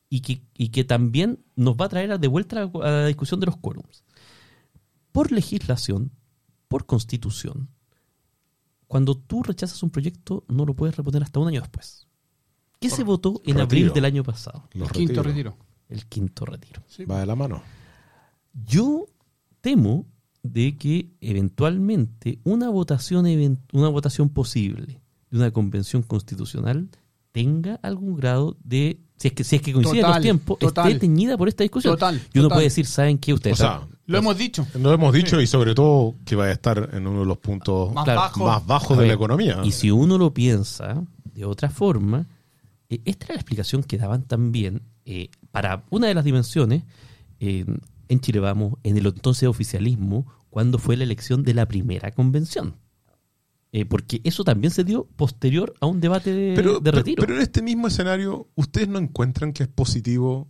y 0.09 0.21
que, 0.21 0.41
y 0.57 0.69
que 0.69 0.83
también 0.83 1.39
nos 1.55 1.75
va 1.75 1.85
a 1.85 1.89
traer 1.89 2.17
de 2.19 2.27
vuelta 2.27 2.61
a 2.61 2.65
la, 2.65 2.71
a 2.87 2.91
la 3.01 3.07
discusión 3.07 3.39
de 3.39 3.47
los 3.47 3.57
quórums. 3.57 4.03
Por 5.11 5.31
legislación, 5.31 6.11
por 6.67 6.85
constitución, 6.85 7.69
cuando 8.87 9.15
tú 9.17 9.43
rechazas 9.43 9.81
un 9.83 9.89
proyecto 9.89 10.43
no 10.47 10.65
lo 10.65 10.75
puedes 10.75 10.95
reponer 10.95 11.23
hasta 11.23 11.39
un 11.39 11.47
año 11.47 11.61
después. 11.61 12.07
¿Qué 12.79 12.89
se 12.89 13.03
votó 13.03 13.41
en 13.45 13.55
Retiro. 13.57 13.63
abril 13.63 13.93
del 13.93 14.05
año 14.05 14.23
pasado? 14.23 14.67
Los 14.73 14.89
el 14.89 14.93
quinto 14.95 15.23
retiro. 15.23 15.57
El 15.89 16.05
quinto 16.05 16.45
retiro. 16.45 16.83
Sí. 16.87 17.05
Va 17.05 17.19
de 17.19 17.25
la 17.25 17.35
mano. 17.35 17.61
Yo 18.53 19.05
temo 19.63 20.05
de 20.43 20.77
que 20.77 21.07
eventualmente 21.21 22.39
una 22.43 22.69
votación, 22.69 23.25
even- 23.27 23.59
una 23.71 23.87
votación 23.87 24.27
posible 24.29 24.99
de 25.31 25.37
una 25.37 25.51
convención 25.51 26.01
constitucional 26.03 26.89
tenga 27.31 27.79
algún 27.81 28.15
grado 28.17 28.57
de, 28.63 28.99
si 29.17 29.29
es 29.29 29.33
que, 29.33 29.43
si 29.45 29.55
es 29.55 29.61
que 29.61 29.71
coinciden 29.71 30.01
Total, 30.01 30.15
los 30.15 30.21
tiempos, 30.21 30.59
total. 30.59 30.87
esté 30.89 30.99
teñida 30.99 31.37
por 31.37 31.47
esta 31.47 31.63
discusión. 31.63 31.93
Total, 31.93 32.15
y 32.33 32.39
uno 32.39 32.47
total. 32.49 32.55
puede 32.57 32.65
decir, 32.65 32.85
¿saben 32.85 33.17
qué? 33.17 33.33
Ustedes 33.33 33.53
O 33.59 33.63
sea, 33.63 33.67
saben- 33.79 33.87
Lo 34.05 34.17
hemos 34.17 34.37
dicho. 34.37 34.67
lo 34.79 34.91
hemos 34.93 35.13
dicho 35.13 35.39
y 35.39 35.47
sobre 35.47 35.73
todo 35.73 36.15
que 36.25 36.35
va 36.35 36.45
a 36.45 36.51
estar 36.51 36.89
en 36.93 37.07
uno 37.07 37.21
de 37.21 37.25
los 37.25 37.37
puntos 37.37 37.93
Más 37.93 38.03
Claro, 38.03 38.19
bajo. 38.19 38.45
más 38.45 38.65
bajos 38.67 38.97
A 38.97 39.01
de 39.01 39.07
la 39.07 39.13
economía. 39.13 39.61
Y 39.63 39.71
si 39.71 39.89
uno 39.91 40.17
lo 40.17 40.33
piensa 40.33 41.03
de 41.33 41.45
otra 41.45 41.69
forma, 41.69 42.27
eh, 42.89 42.99
esta 43.05 43.25
era 43.27 43.35
la 43.35 43.39
explicación 43.39 43.81
que 43.81 43.97
daban 43.97 44.23
también 44.23 44.81
eh, 45.05 45.29
para 45.51 45.83
una 45.89 46.07
de 46.07 46.13
las 46.15 46.25
dimensiones 46.25 46.83
eh, 47.39 47.65
en 48.13 48.19
Chile 48.21 48.39
Vamos, 48.39 48.75
en 48.83 48.97
el 48.97 49.05
entonces 49.07 49.47
oficialismo, 49.49 50.25
cuando 50.49 50.77
fue 50.77 50.95
la 50.97 51.03
elección 51.03 51.43
de 51.43 51.53
la 51.53 51.67
primera 51.67 52.11
convención. 52.11 52.75
Eh, 53.71 53.85
porque 53.85 54.21
eso 54.23 54.43
también 54.43 54.71
se 54.71 54.83
dio 54.83 55.05
posterior 55.15 55.73
a 55.81 55.87
un 55.87 55.99
debate 55.99 56.31
de, 56.31 56.53
pero, 56.55 56.75
de 56.75 56.81
pero- 56.81 56.97
retiro. 56.99 57.21
pero 57.21 57.35
en 57.35 57.41
este 57.41 57.61
mismo 57.63 57.87
escenario, 57.87 58.47
¿ustedes 58.55 58.87
no 58.87 58.99
encuentran 58.99 59.51
que 59.51 59.63
es 59.63 59.69
positivo 59.69 60.47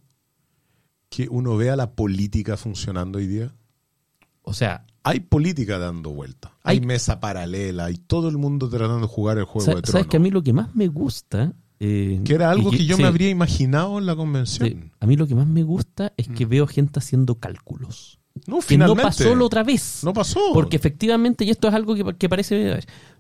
que 1.09 1.27
uno 1.29 1.55
vea 1.55 1.75
la 1.75 1.91
política 1.95 2.57
funcionando 2.57 3.17
hoy 3.19 3.27
día? 3.27 3.53
o 4.45 4.51
sea, 4.53 4.85
Hay 5.05 5.21
política 5.21 5.79
dando 5.79 6.09
vuelta. 6.11 6.53
Hay, 6.63 6.79
Hay- 6.79 6.85
mesa 6.85 7.19
paralela. 7.21 7.85
Hay 7.85 7.95
todo 7.97 8.27
el 8.29 8.37
mundo 8.37 8.69
tratando 8.69 8.99
de 9.01 9.07
jugar 9.07 9.37
el 9.37 9.45
juego 9.45 9.65
de 9.67 9.71
sabes 9.73 9.83
tronos. 9.83 10.07
que 10.07 10.17
a 10.17 10.19
mí 10.19 10.29
lo 10.31 10.41
que 10.43 10.51
más 10.53 10.75
me 10.75 10.87
gusta... 10.89 11.53
eh, 11.85 12.21
Que 12.23 12.33
era 12.35 12.49
algo 12.49 12.71
que, 12.71 12.85
yo 12.85 12.95
sí, 12.95 13.01
me 13.01 13.07
habría 13.07 13.29
imaginado 13.29 13.97
en 13.99 14.05
la 14.05 14.13
sí, 14.13 14.17
convención. 14.17 14.91
a 14.99 15.05
mí 15.05 15.15
lo 15.17 15.27
que 15.27 15.35
más 15.35 15.47
me 15.47 15.63
gusta 15.63 16.13
es 16.17 16.29
Mm. 16.29 16.33
que 16.33 16.45
veo 16.45 16.67
gente 16.67 16.99
haciendo 16.99 17.35
cálculos. 17.35 18.19
No, 18.47 18.57
Que 18.59 18.63
finalmente. 18.63 19.03
no 19.03 19.07
pasó 19.09 19.35
la 19.35 19.43
otra 19.45 19.63
vez. 19.63 19.99
No 20.03 20.13
pasó. 20.13 20.39
Porque 20.53 20.75
efectivamente, 20.75 21.45
y 21.45 21.49
esto 21.51 21.67
es 21.67 21.73
algo 21.73 21.95
que, 21.95 22.15
que 22.17 22.29
parece... 22.29 22.79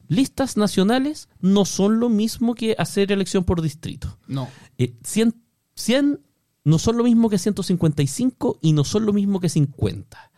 Listas 0.09 0.57
nacionales 0.57 1.29
no 1.39 1.63
son 1.65 1.99
lo 1.99 2.09
mismo 2.09 2.55
que 2.55 2.75
hacer 2.77 3.11
elección 3.11 3.43
por 3.45 3.61
distrito. 3.61 4.17
No. 4.27 4.49
Eh, 4.77 4.95
100, 5.03 5.33
100 5.75 6.19
no 6.65 6.77
son 6.79 6.97
lo 6.97 7.03
mismo 7.05 7.29
que 7.29 7.37
155 7.37 8.59
y 8.61 8.73
no 8.73 8.83
son 8.83 9.05
lo 9.05 9.13
mismo 9.13 9.39
que 9.39 9.47
50. 9.49 10.31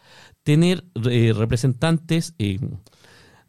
Tener 0.44 0.84
eh, 1.10 1.34
representantes 1.36 2.36
eh, 2.38 2.60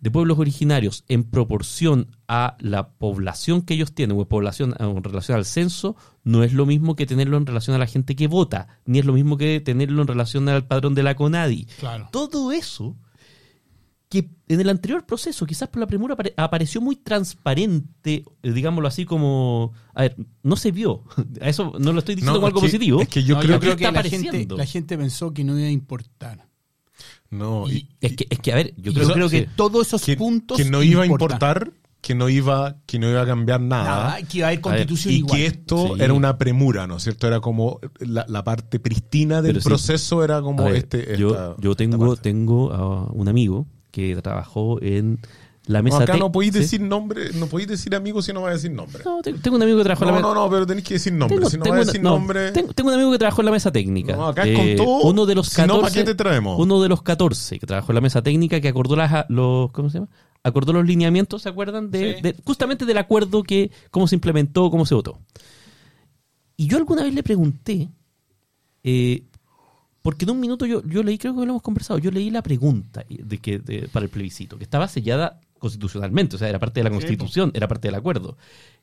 de 0.00 0.10
pueblos 0.10 0.38
originarios 0.38 1.04
en 1.08 1.24
proporción 1.24 2.08
a 2.28 2.56
la 2.60 2.90
población 2.90 3.62
que 3.62 3.74
ellos 3.74 3.92
tienen 3.94 4.16
o 4.16 4.20
en, 4.20 4.26
población, 4.28 4.74
en 4.78 5.02
relación 5.02 5.36
al 5.38 5.44
censo 5.44 5.96
no 6.22 6.42
es 6.44 6.52
lo 6.52 6.66
mismo 6.66 6.94
que 6.96 7.06
tenerlo 7.06 7.36
en 7.36 7.46
relación 7.46 7.74
a 7.76 7.78
la 7.78 7.86
gente 7.86 8.14
que 8.14 8.26
vota, 8.28 8.68
ni 8.84 8.98
es 8.98 9.04
lo 9.04 9.12
mismo 9.14 9.36
que 9.36 9.60
tenerlo 9.60 10.02
en 10.02 10.08
relación 10.08 10.48
al 10.48 10.66
padrón 10.66 10.94
de 10.94 11.02
la 11.02 11.16
CONADI. 11.16 11.66
Claro. 11.78 12.08
Todo 12.12 12.52
eso 12.52 12.96
que 14.08 14.30
en 14.46 14.60
el 14.60 14.68
anterior 14.68 15.04
proceso, 15.04 15.46
quizás 15.46 15.68
por 15.68 15.80
la 15.80 15.86
premura, 15.88 16.14
apare- 16.16 16.32
apareció 16.36 16.80
muy 16.80 16.94
transparente, 16.94 18.24
eh, 18.42 18.52
digámoslo 18.52 18.86
así 18.86 19.04
como... 19.04 19.72
A 19.94 20.02
ver, 20.02 20.16
no 20.44 20.54
se 20.56 20.70
vio. 20.70 21.02
A 21.40 21.48
eso 21.48 21.72
no 21.80 21.92
lo 21.92 21.98
estoy 21.98 22.14
diciendo 22.14 22.34
como 22.38 22.46
es 22.46 22.50
algo 22.52 22.60
que- 22.60 22.66
positivo. 22.68 23.00
Es 23.02 23.08
que 23.08 23.24
yo 23.24 23.34
No, 23.34 23.40
creo 23.40 23.54
yo 23.54 23.60
creo 23.60 23.72
que 23.76 23.84
que, 23.86 23.90
la, 23.92 24.02
gente, 24.04 24.46
la 24.56 24.66
gente 24.66 24.96
pensó 24.98 25.32
que 25.34 25.42
no 25.42 25.58
iba 25.58 25.66
a 25.66 25.72
importar. 25.72 26.46
No, 27.30 27.68
y- 27.68 27.88
Es 28.00 28.16
que, 28.16 28.26
es 28.30 28.38
que, 28.38 28.52
a 28.52 28.56
ver, 28.56 28.74
yo 28.76 28.92
creo, 28.92 29.28
que... 29.28 29.40
sí, 29.40 29.46
todos 29.56 29.86
esos 29.86 30.02
que, 30.04 30.16
puntos 30.16 30.56
que 30.58 30.64
no 30.64 30.82
iba 30.82 31.02
a 31.02 31.06
importar, 31.06 31.72
que 32.00 32.14
no 32.14 32.28
iba, 32.28 32.76
que 32.86 32.98
no 33.00 33.10
iba 33.10 33.22
a 33.22 33.26
cambiar 33.26 33.60
nada. 33.60 33.84
Nada, 33.84 34.22
que 34.22 34.38
iba 34.38 34.46
a 34.46 34.50
haber 34.50 34.58
A 34.64 34.68
ver, 34.70 34.78
constitución 34.86 35.14
y 35.14 35.16
igual. 35.18 35.36
que 35.36 35.46
esto 35.46 35.94
Sí. 35.96 36.02
era 36.02 36.12
una 36.12 36.38
premura, 36.38 36.86
¿no 36.86 36.98
es 36.98 37.02
cierto? 37.02 37.26
Era 37.26 37.40
como 37.40 37.80
la, 37.98 38.24
la 38.28 38.44
parte 38.44 38.78
pristina 38.78 39.42
del 39.42 39.52
Pero 39.54 39.60
sí. 39.62 39.68
proceso, 39.68 40.22
era 40.22 40.40
como 40.40 40.64
ver, 40.64 40.76
este. 40.76 41.16
yo, 41.18 41.30
esta- 41.30 41.56
yo 41.58 41.70
esta 41.72 41.78
tengo, 41.84 42.16
tengo 42.16 42.72
a 42.72 43.06
un 43.12 43.28
amigo 43.28 43.66
que 43.90 44.14
trabajó 44.22 44.80
en 44.82 45.18
la 45.66 45.82
No, 45.82 45.96
acá 45.96 46.16
no 46.16 46.30
podéis 46.30 46.52
¿sí? 46.52 46.58
decir 46.60 46.80
nombre, 46.80 47.30
no 47.34 47.46
podéis 47.46 47.68
decir 47.68 47.94
amigo 47.94 48.22
si 48.22 48.32
no 48.32 48.42
vais 48.42 48.52
a 48.52 48.54
decir 48.56 48.70
nombre. 48.70 49.02
No, 49.04 49.20
te- 49.22 49.32
tengo 49.34 49.56
un 49.56 49.62
amigo 49.62 49.78
que 49.78 49.84
trabajó 49.84 50.04
en 50.04 50.06
la 50.14 50.20
No, 50.20 50.28
mesa... 50.28 50.34
no, 50.34 50.44
no, 50.44 50.50
pero 50.50 50.66
tenéis 50.66 50.86
que 50.86 50.94
decir 50.94 51.12
nombre. 51.12 51.36
Tengo, 51.38 51.50
si 51.50 51.58
no 51.58 51.64
vais 51.64 51.74
a 51.74 51.84
decir 51.86 52.02
no, 52.02 52.10
nombre. 52.10 52.52
tengo- 52.52 52.72
tengo 52.72 52.88
un 52.90 52.94
amigo 52.94 53.10
que 53.12 53.18
trabajó 53.18 53.40
en 53.42 53.46
la 53.46 53.52
mesa 53.52 53.72
técnica. 53.72 54.14
No, 54.16 54.28
acá 54.28 54.44
es 54.44 54.56
con 54.56 54.76
todo. 54.86 55.00
Uno 55.08 55.26
de 55.26 55.34
los 55.34 55.48
Si 55.48 55.60
no, 55.62 55.66
14. 55.66 55.82
¿para 55.82 55.94
qué 55.94 56.04
te 56.04 56.14
traemos? 56.14 56.60
Uno 56.60 56.80
de 56.80 56.88
los 56.88 57.02
14 57.02 57.58
que 57.58 57.66
trabajó 57.66 57.92
en 57.92 57.94
la 57.96 58.00
mesa 58.00 58.22
técnica 58.22 58.60
que 58.60 58.68
acordó 58.68 58.94
las, 58.96 59.26
los. 59.28 59.70
¿Cómo 59.72 59.90
se 59.90 59.98
llama? 59.98 60.08
Acordó 60.44 60.72
los 60.72 60.86
lineamientos, 60.86 61.42
¿se 61.42 61.48
acuerdan? 61.48 61.90
De, 61.90 62.14
Sí. 62.14 62.22
de- 62.22 62.36
justamente 62.44 62.84
del 62.86 62.98
acuerdo 62.98 63.42
que. 63.42 63.72
cómo 63.90 64.06
se 64.06 64.14
implementó, 64.14 64.70
cómo 64.70 64.86
se 64.86 64.94
votó. 64.94 65.18
Y 66.56 66.68
yo 66.68 66.76
alguna 66.78 67.02
vez 67.02 67.12
le 67.14 67.22
pregunté. 67.22 67.88
eh, 68.84 69.24
porque 70.02 70.24
en 70.24 70.30
un 70.30 70.38
minuto 70.38 70.64
yo, 70.66 70.84
yo 70.84 71.02
leí, 71.02 71.18
creo 71.18 71.34
que 71.34 71.38
lo 71.44 71.50
hemos 71.50 71.62
conversado, 71.62 71.98
yo 71.98 72.12
leí 72.12 72.30
la 72.30 72.40
pregunta 72.40 73.04
de 73.08 73.38
que, 73.38 73.58
de- 73.58 73.88
para 73.88 74.04
el 74.04 74.10
plebiscito, 74.10 74.56
que 74.56 74.62
estaba 74.62 74.86
sellada 74.86 75.40
constitucionalmente, 75.58 76.36
o 76.36 76.38
sea, 76.38 76.48
era 76.48 76.58
parte 76.58 76.80
de 76.80 76.84
la 76.84 76.90
constitución, 76.90 77.50
era 77.54 77.68
parte 77.68 77.88
del 77.88 77.94
acuerdo. 77.94 78.36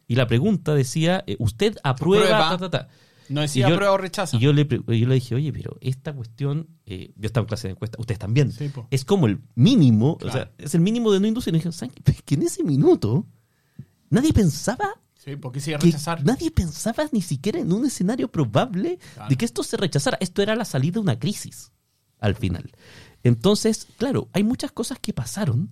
Y 0.08 0.16
la 0.16 0.28
pregunta 0.28 0.74
decía, 0.74 1.24
eh, 1.28 1.36
¿usted 1.40 1.78
aprueba? 1.84 2.26
Aprueba. 2.26 2.50
ta, 2.58 2.70
ta, 2.70 2.70
ta? 2.70 2.88
No 3.30 3.40
decía 3.42 3.70
yo- 3.70 3.76
prueba 3.78 3.94
o 3.94 3.98
rechaza. 3.98 4.36
Y 4.36 4.42
yo 4.42 4.52
le, 4.52 4.68
yo 4.68 4.82
le 5.08 5.14
dije, 5.16 5.34
oye, 5.36 5.54
pero 5.54 5.78
esta 5.80 6.14
cuestión, 6.14 6.68
eh, 6.86 7.14
yo 7.16 7.26
estaba 7.28 7.44
en 7.44 7.48
clase 7.48 7.68
de 7.70 7.72
encuesta, 7.72 7.98
ustedes 8.00 8.20
también, 8.20 8.52
Sí, 8.52 8.70
es 8.92 9.06
como 9.06 9.28
el 9.28 9.40
mínimo, 9.56 10.18
Claro. 10.18 10.30
o 10.34 10.38
sea, 10.38 10.52
es 10.58 10.76
el 10.76 10.82
mínimo 10.82 11.12
de 11.12 11.20
no 11.22 11.28
inducir. 11.28 11.56
Y 11.56 11.60
dije, 11.60 11.70
que 12.26 12.36
en 12.36 12.44
ese 12.44 12.64
minuto 12.64 13.26
nadie 14.10 14.34
pensaba 14.34 14.90
Sí, 15.16 15.38
porque 15.38 15.62
se 15.62 15.72
iba 15.72 15.78
a 15.78 15.82
rechazar. 15.82 16.26
nadie 16.26 16.52
pensaba 16.52 17.06
ni 17.14 17.22
siquiera 17.22 17.60
en 17.60 17.72
un 17.72 17.86
escenario 17.86 18.30
probable 18.30 19.00
Claro. 19.14 19.30
de 19.30 19.38
que 19.38 19.46
esto 19.46 19.64
se 19.64 19.78
rechazara. 19.78 20.18
Esto 20.20 20.42
era 20.42 20.54
la 20.56 20.66
salida 20.66 20.96
de 20.96 21.00
una 21.00 21.18
crisis 21.18 21.72
al 22.20 22.36
final. 22.36 22.72
Entonces, 23.24 23.88
claro, 23.98 24.28
hay 24.34 24.44
muchas 24.44 24.74
cosas 24.74 25.00
que 25.00 25.14
pasaron 25.14 25.70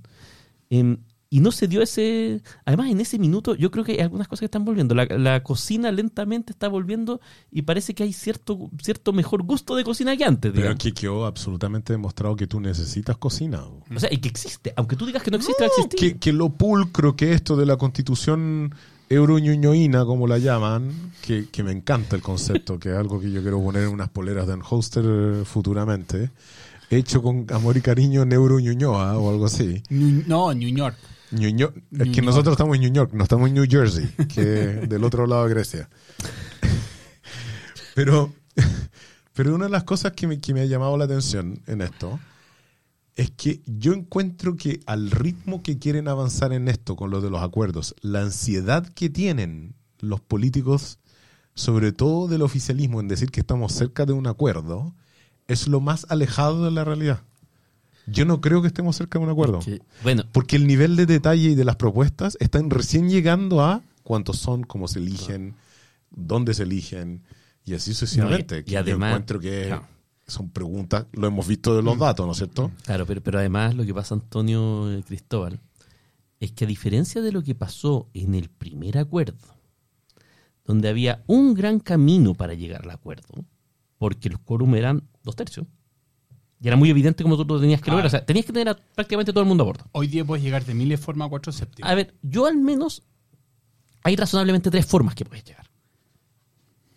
em, 0.72 0.98
y 1.34 1.40
no 1.40 1.52
se 1.54 1.68
dio 1.70 1.82
ese... 1.82 2.42
Además, 2.66 2.90
en 2.92 3.00
ese 3.00 3.18
minuto 3.18 3.56
yo 3.56 3.72
creo 3.72 3.86
que 3.86 3.94
hay 3.94 4.00
algunas 4.00 4.28
cosas 4.28 4.42
que 4.42 4.46
están 4.48 4.66
volviendo. 4.66 4.96
La, 4.96 5.06
la 5.06 5.44
cocina 5.44 5.90
lentamente 5.90 6.52
está 6.52 6.68
volviendo 6.68 7.22
y 7.52 7.62
parece 7.62 7.94
que 7.94 8.04
hay 8.04 8.12
cierto, 8.12 8.70
cierto 8.84 9.14
mejor 9.14 9.44
gusto 9.44 9.78
de 9.78 9.86
cocina 9.86 10.18
que 10.18 10.26
antes. 10.26 10.52
Pero 10.52 10.64
digamos. 10.64 10.76
aquí 10.76 10.92
quedó 10.92 11.26
absolutamente 11.26 11.94
demostrado 11.94 12.36
que 12.36 12.48
tú 12.48 12.60
necesitas 12.60 13.16
cocina. 13.16 13.64
O 13.64 14.00
sea, 14.00 14.10
y 14.12 14.18
que 14.18 14.28
existe. 14.28 14.74
Aunque 14.76 14.98
tú 14.98 15.06
digas 15.06 15.24
que 15.24 15.32
no 15.32 15.38
existe, 15.38 15.64
va 15.64 15.68
a 15.68 15.70
No, 15.78 15.86
existir. 15.86 16.14
que, 16.16 16.20
que 16.20 16.34
lo 16.34 16.50
pulcro 16.50 17.16
que 17.16 17.32
esto 17.32 17.56
de 17.56 17.66
la 17.66 17.78
constitución 17.78 18.74
euroñuñoína, 19.08 20.06
como 20.06 20.28
la 20.28 20.38
llaman, 20.38 20.92
que, 21.22 21.48
que 21.50 21.64
me 21.64 21.72
encanta 21.72 22.16
el 22.16 22.22
concepto, 22.22 22.80
que 22.80 22.90
es 22.90 22.96
algo 22.96 23.20
que 23.22 23.32
yo 23.32 23.42
quiero 23.42 23.62
poner 23.62 23.84
en 23.84 23.90
unas 23.90 24.10
poleras 24.10 24.48
de 24.48 24.58
Holster 24.70 25.04
eh, 25.06 25.42
futuramente, 25.46 26.32
hecho 26.98 27.22
con 27.22 27.46
amor 27.52 27.78
y 27.78 27.82
cariño 27.82 28.22
en 28.24 28.32
Euroñuñoa 28.34 29.18
o 29.18 29.30
algo 29.30 29.46
así. 29.46 29.82
No, 29.90 30.54
New 30.54 30.70
York. 30.76 30.98
Ñuño- 31.32 31.72
es 31.74 31.84
New 31.92 32.06
que 32.08 32.12
York. 32.16 32.26
nosotros 32.26 32.54
estamos 32.54 32.76
en 32.76 32.82
New 32.82 32.94
York, 32.94 33.12
no 33.14 33.24
estamos 33.24 33.48
en 33.48 33.54
New 33.56 33.66
Jersey, 33.70 34.08
que 34.34 34.82
es 34.84 34.90
del 34.90 35.04
otro 35.04 35.26
lado 35.28 35.46
de 35.46 35.50
Grecia. 35.54 35.90
Pero, 37.96 38.32
pero 39.34 39.54
una 39.56 39.66
de 39.66 39.72
las 39.72 39.84
cosas 39.84 40.14
que 40.14 40.28
me, 40.28 40.40
que 40.40 40.54
me 40.54 40.62
ha 40.62 40.66
llamado 40.66 40.98
la 40.98 41.06
atención 41.06 41.62
en 41.68 41.82
esto 41.82 42.20
es 43.16 43.32
que 43.32 43.62
yo 43.66 43.94
encuentro 43.94 44.56
que 44.56 44.80
al 44.86 45.12
ritmo 45.12 45.62
que 45.62 45.78
quieren 45.78 46.08
avanzar 46.08 46.54
en 46.54 46.70
esto 46.70 46.96
con 46.96 47.12
lo 47.12 47.20
de 47.22 47.30
los 47.30 47.42
acuerdos, 47.44 47.94
la 48.02 48.22
ansiedad 48.22 48.88
que 48.88 49.10
tienen 49.10 49.76
los 50.00 50.22
políticos, 50.22 51.00
sobre 51.54 51.92
todo 51.92 52.28
del 52.30 52.42
oficialismo, 52.44 53.02
en 53.02 53.10
decir 53.10 53.30
que 53.30 53.42
estamos 53.42 53.74
cerca 53.74 54.06
de 54.06 54.14
un 54.14 54.28
acuerdo, 54.28 54.96
es 55.52 55.68
lo 55.68 55.80
más 55.80 56.06
alejado 56.10 56.66
de 56.66 56.72
la 56.72 56.84
realidad. 56.84 57.22
Yo 58.08 58.26
no 58.26 58.42
creo 58.42 58.62
que 58.62 58.68
estemos 58.68 58.96
cerca 58.96 59.20
de 59.20 59.26
un 59.26 59.32
acuerdo. 59.32 59.60
Bueno, 60.04 60.24
Porque 60.32 60.56
el 60.56 60.66
nivel 60.68 60.96
de 60.96 61.06
detalle 61.06 61.50
y 61.50 61.56
de 61.56 61.64
las 61.66 61.76
propuestas 61.76 62.36
están 62.40 62.70
recién 62.70 63.10
llegando 63.10 63.62
a 63.62 63.82
cuántos 64.04 64.38
son, 64.38 64.64
cómo 64.64 64.88
se 64.88 65.00
eligen, 65.00 65.56
dónde 66.10 66.54
se 66.54 66.64
eligen 66.64 67.22
y 67.64 67.76
así 67.76 67.94
sucesivamente. 67.94 68.56
No, 68.56 68.60
y- 68.60 68.62
y 68.62 68.66
que 68.66 68.72
yo 68.72 68.80
además- 68.80 69.10
encuentro 69.12 69.40
que 69.40 69.76
son 70.28 70.50
preguntas, 70.50 71.06
lo 71.14 71.28
hemos 71.28 71.46
visto 71.48 71.76
de 71.76 71.84
los 71.84 71.98
datos, 72.00 72.26
¿no 72.26 72.32
es 72.32 72.38
cierto? 72.40 72.72
Claro, 72.86 73.06
pero, 73.06 73.22
pero 73.22 73.38
además 73.40 73.76
lo 73.76 73.86
que 73.86 73.94
pasa, 73.94 74.16
Antonio 74.16 74.92
eh, 74.92 75.04
Cristóbal, 75.06 75.60
es 76.40 76.52
que 76.54 76.64
a 76.66 76.68
diferencia 76.68 77.22
de 77.22 77.32
lo 77.32 77.44
que 77.44 77.54
pasó 77.54 78.08
en 78.14 78.34
el 78.34 78.50
primer 78.50 78.98
acuerdo, 78.98 79.38
donde 80.66 80.90
había 80.90 81.24
un 81.28 81.54
gran 81.54 81.80
camino 81.80 82.34
para 82.34 82.54
llegar 82.56 82.82
al 82.84 82.92
acuerdo, 82.92 83.46
porque 84.02 84.32
los 84.32 84.40
quórum 84.40 84.74
eran 84.74 85.04
dos 85.22 85.36
tercios, 85.36 85.68
y 86.60 86.68
era 86.68 86.76
muy 86.76 86.90
evidente 86.90 87.22
cómo 87.22 87.38
tú 87.38 87.46
lo 87.46 87.60
tenías 87.62 87.80
que 87.82 87.86
Claro. 87.86 87.98
lograr, 87.98 88.08
o 88.08 88.10
sea, 88.10 88.26
tenías 88.26 88.48
que 88.48 88.52
tener 88.52 88.70
a 88.70 88.76
prácticamente 88.96 89.32
todo 89.32 89.44
el 89.44 89.48
mundo 89.48 89.64
a 89.64 89.68
bordo. 89.68 89.84
Hoy 89.92 90.08
día 90.08 90.26
puedes 90.26 90.44
llegar 90.44 90.66
de 90.66 90.74
miles 90.74 91.00
de 91.00 91.06
formas 91.06 91.28
a 91.28 91.30
cuatro 91.30 91.52
séptimos. 91.52 91.88
A 91.92 91.94
ver, 91.94 92.16
yo 92.24 92.48
al 92.48 92.58
menos 92.58 93.04
hay 94.04 94.16
razonablemente 94.16 94.72
tres 94.72 94.88
formas 94.88 95.14
que 95.14 95.24
puedes 95.24 95.44
llegar. 95.44 95.68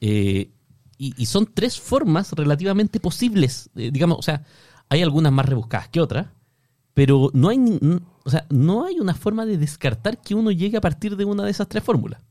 Eh, 0.00 0.50
y, 0.96 1.12
y 1.22 1.26
son 1.26 1.44
tres 1.52 1.78
formas 1.78 2.32
relativamente 2.32 3.00
posibles. 3.00 3.68
eh, 3.76 3.90
digamos, 3.92 4.18
o 4.18 4.22
sea, 4.22 4.42
hay 4.88 5.02
algunas 5.02 5.30
más 5.30 5.44
rebuscadas 5.44 5.88
que 5.90 6.00
otras, 6.00 6.28
pero 6.94 7.30
no 7.34 7.50
hay, 7.50 7.58
o 8.24 8.30
sea, 8.30 8.46
no 8.48 8.86
hay 8.86 8.98
una 8.98 9.12
forma 9.14 9.44
de 9.44 9.58
descartar 9.58 10.22
que 10.22 10.34
uno 10.34 10.50
llegue 10.52 10.78
a 10.78 10.80
partir 10.80 11.16
de 11.16 11.26
una 11.26 11.44
de 11.44 11.50
esas 11.50 11.68
tres 11.68 11.84
fórmulas. 11.84 12.22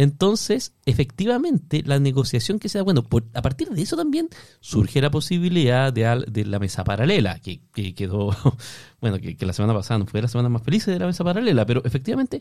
Entonces, 0.00 0.74
efectivamente, 0.86 1.82
la 1.84 1.98
negociación 1.98 2.60
que 2.60 2.68
se 2.68 2.78
da, 2.78 2.84
bueno, 2.84 3.04
a 3.34 3.42
partir 3.42 3.68
de 3.68 3.82
eso 3.82 3.96
también 3.96 4.28
surge 4.60 5.00
la 5.00 5.10
posibilidad 5.10 5.92
de, 5.92 6.24
de 6.28 6.44
la 6.44 6.60
mesa 6.60 6.84
paralela, 6.84 7.40
que, 7.40 7.60
que 7.74 7.94
quedó, 7.96 8.30
bueno, 9.00 9.18
que, 9.18 9.36
la 9.44 9.52
semana 9.52 9.74
pasada 9.74 9.98
no 9.98 10.06
fue 10.06 10.22
la 10.22 10.28
semana 10.28 10.48
más 10.48 10.62
feliz 10.62 10.86
de 10.86 11.00
la 11.00 11.06
mesa 11.06 11.24
paralela, 11.24 11.66
pero 11.66 11.84
efectivamente 11.84 12.40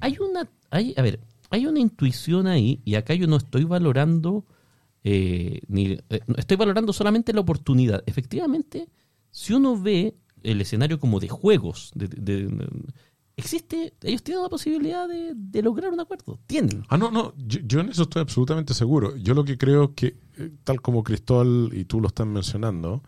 hay 0.00 0.18
una, 0.18 0.46
hay, 0.70 0.92
a 0.98 1.00
ver, 1.02 1.20
hay 1.48 1.66
una 1.66 1.80
intuición 1.80 2.46
ahí, 2.46 2.82
y 2.84 2.96
acá 2.96 3.14
yo 3.14 3.26
no 3.26 3.36
estoy 3.36 3.64
valorando, 3.64 4.44
eh, 5.04 5.60
ni, 5.68 5.92
eh, 6.10 6.20
estoy 6.36 6.58
valorando 6.58 6.92
solamente 6.92 7.32
la 7.32 7.40
oportunidad. 7.40 8.02
Efectivamente, 8.04 8.88
si 9.30 9.54
uno 9.54 9.80
ve 9.80 10.16
el 10.42 10.60
escenario 10.60 11.00
como 11.00 11.18
de 11.18 11.28
juegos, 11.30 11.92
de- 11.94 12.08
de- 12.08 12.68
existe, 13.36 13.94
ellos 14.02 14.22
tienen 14.22 14.42
la 14.42 14.48
posibilidad 14.48 15.08
de, 15.08 15.32
de 15.34 15.62
lograr 15.62 15.92
un 15.92 16.00
acuerdo, 16.00 16.38
tienen. 16.46 16.84
Ah, 16.88 16.96
no, 16.96 17.10
no, 17.10 17.34
yo, 17.36 17.60
yo 17.64 17.80
en 17.80 17.88
eso 17.88 18.02
estoy 18.02 18.22
absolutamente 18.22 18.74
seguro. 18.74 19.16
Yo 19.16 19.34
lo 19.34 19.44
que 19.44 19.58
creo 19.58 19.94
que, 19.94 20.16
eh, 20.36 20.50
tal 20.64 20.80
como 20.80 21.02
Cristóbal 21.04 21.70
y 21.72 21.84
tú 21.84 22.00
lo 22.00 22.08
están 22.08 22.32
mencionando, 22.32 23.02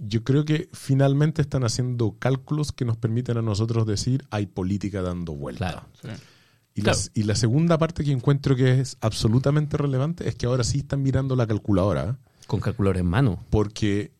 yo 0.00 0.24
creo 0.24 0.44
que 0.44 0.68
finalmente 0.72 1.40
están 1.42 1.64
haciendo 1.64 2.16
cálculos 2.18 2.72
que 2.72 2.84
nos 2.84 2.96
permiten 2.96 3.38
a 3.38 3.42
nosotros 3.42 3.86
decir 3.86 4.24
hay 4.30 4.46
política 4.46 5.00
dando 5.02 5.32
vuelta. 5.34 5.70
Claro. 5.70 5.86
Sí. 6.16 6.22
Y, 6.74 6.82
Claro. 6.82 6.98
la, 6.98 7.20
y 7.20 7.22
la 7.24 7.34
segunda 7.34 7.78
parte 7.78 8.04
que 8.04 8.12
encuentro 8.12 8.54
que 8.54 8.80
es 8.80 8.98
absolutamente 9.00 9.78
relevante 9.78 10.28
es 10.28 10.34
que 10.34 10.44
ahora 10.44 10.62
sí 10.64 10.78
están 10.78 11.02
mirando 11.02 11.34
la 11.34 11.46
calculadora 11.46 12.18
Con 12.46 12.60
calculador 12.60 12.98
en 12.98 13.06
mano. 13.06 13.42
porque 13.48 14.12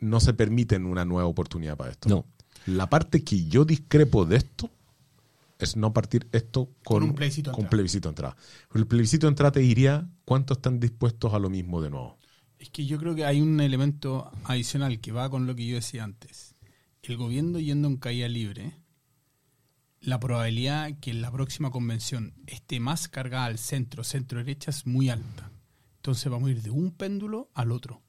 no 0.00 0.18
se 0.18 0.32
permiten 0.34 0.86
una 0.86 1.04
nueva 1.04 1.28
oportunidad 1.28 1.76
para 1.76 1.90
esto. 1.92 2.08
No. 2.08 2.24
La 2.68 2.90
parte 2.90 3.24
que 3.24 3.46
yo 3.46 3.64
discrepo 3.64 4.26
de 4.26 4.36
esto 4.36 4.70
es 5.58 5.74
no 5.76 5.94
partir 5.94 6.28
esto 6.32 6.66
con, 6.84 7.00
Con 7.00 7.02
un 7.04 7.14
plebiscito 7.14 7.50
con 7.50 7.60
entrada. 7.60 7.70
plebiscito 7.70 8.08
entrada. 8.10 8.36
El 8.74 8.86
plebiscito 8.86 9.26
de 9.26 9.30
entrada 9.30 9.52
te 9.52 9.60
diría 9.60 10.06
cuántos 10.26 10.58
están 10.58 10.78
dispuestos 10.78 11.32
a 11.32 11.38
lo 11.38 11.48
mismo 11.48 11.80
de 11.80 11.88
nuevo. 11.88 12.18
Es 12.58 12.68
que 12.68 12.84
yo 12.84 12.98
creo 12.98 13.14
que 13.14 13.24
hay 13.24 13.40
un 13.40 13.58
elemento 13.60 14.30
adicional 14.44 15.00
que 15.00 15.12
va 15.12 15.30
con 15.30 15.46
lo 15.46 15.54
que 15.54 15.66
yo 15.66 15.76
decía 15.76 16.04
antes. 16.04 16.56
El 17.02 17.16
gobierno 17.16 17.58
yendo 17.58 17.88
en 17.88 17.96
caída 17.96 18.28
libre, 18.28 18.74
la 20.00 20.20
probabilidad 20.20 20.92
que 21.00 21.10
en 21.10 21.22
la 21.22 21.32
próxima 21.32 21.70
convención 21.70 22.34
esté 22.46 22.80
más 22.80 23.08
cargada 23.08 23.46
al 23.46 23.56
centro, 23.56 24.04
centro-derecha, 24.04 24.72
es 24.72 24.86
muy 24.86 25.08
alta. 25.08 25.50
Entonces 25.96 26.30
vamos 26.30 26.48
a 26.48 26.52
ir 26.52 26.62
de 26.62 26.70
un 26.70 26.90
péndulo 26.90 27.48
al 27.54 27.72
otro. 27.72 28.02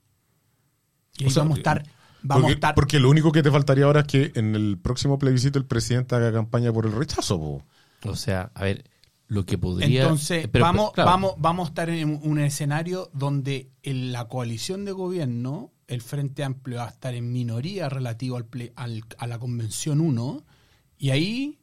Y 1.18 1.24
ahí 1.24 1.30
O 1.30 1.32
sea, 1.32 1.44
vamos 1.44 1.58
a 1.58 1.60
estar... 1.60 1.99
Vamos 2.22 2.42
porque, 2.44 2.52
a 2.52 2.56
estar 2.56 2.76
porque 2.76 3.00
lo 3.00 3.10
único 3.10 3.32
que 3.32 3.42
te 3.44 3.52
faltaría 3.52 3.86
ahora 3.86 4.02
es 4.02 4.08
que 4.08 4.32
en 4.36 4.56
el 4.56 4.78
próximo 4.78 5.18
plebiscito 5.20 5.58
el 5.60 5.66
presidente 5.66 6.16
haga 6.16 6.32
campaña 6.32 6.72
por 6.74 6.86
el 6.86 6.92
rechazo. 6.92 7.40
po. 7.40 7.64
O 8.10 8.16
sea, 8.16 8.52
a 8.54 8.64
ver, 8.64 8.84
lo 9.28 9.46
que 9.46 9.58
podría... 9.58 10.02
Entonces, 10.04 10.48
pero- 10.52 10.66
vamos, 10.66 10.92
claro. 10.94 11.10
vamos, 11.10 11.34
vamos 11.38 11.68
a 11.68 11.70
estar 11.70 11.90
en 11.90 12.20
un 12.24 12.40
escenario 12.40 13.10
donde 13.14 13.70
el- 13.84 14.12
la 14.12 14.28
coalición 14.28 14.86
de 14.86 14.92
gobierno 14.92 15.72
el 15.88 16.02
Frente 16.02 16.44
Amplio 16.44 16.78
va 16.78 16.86
a 16.86 16.90
estar 16.90 17.16
en 17.16 17.32
minoría 17.32 17.90
relativo 17.90 18.38
al, 18.38 18.50
ple- 18.50 18.72
al- 18.76 19.04
a 19.18 19.26
la 19.28 19.40
Convención 19.40 20.02
1, 20.02 20.44
y 21.00 21.10
ahí 21.10 21.58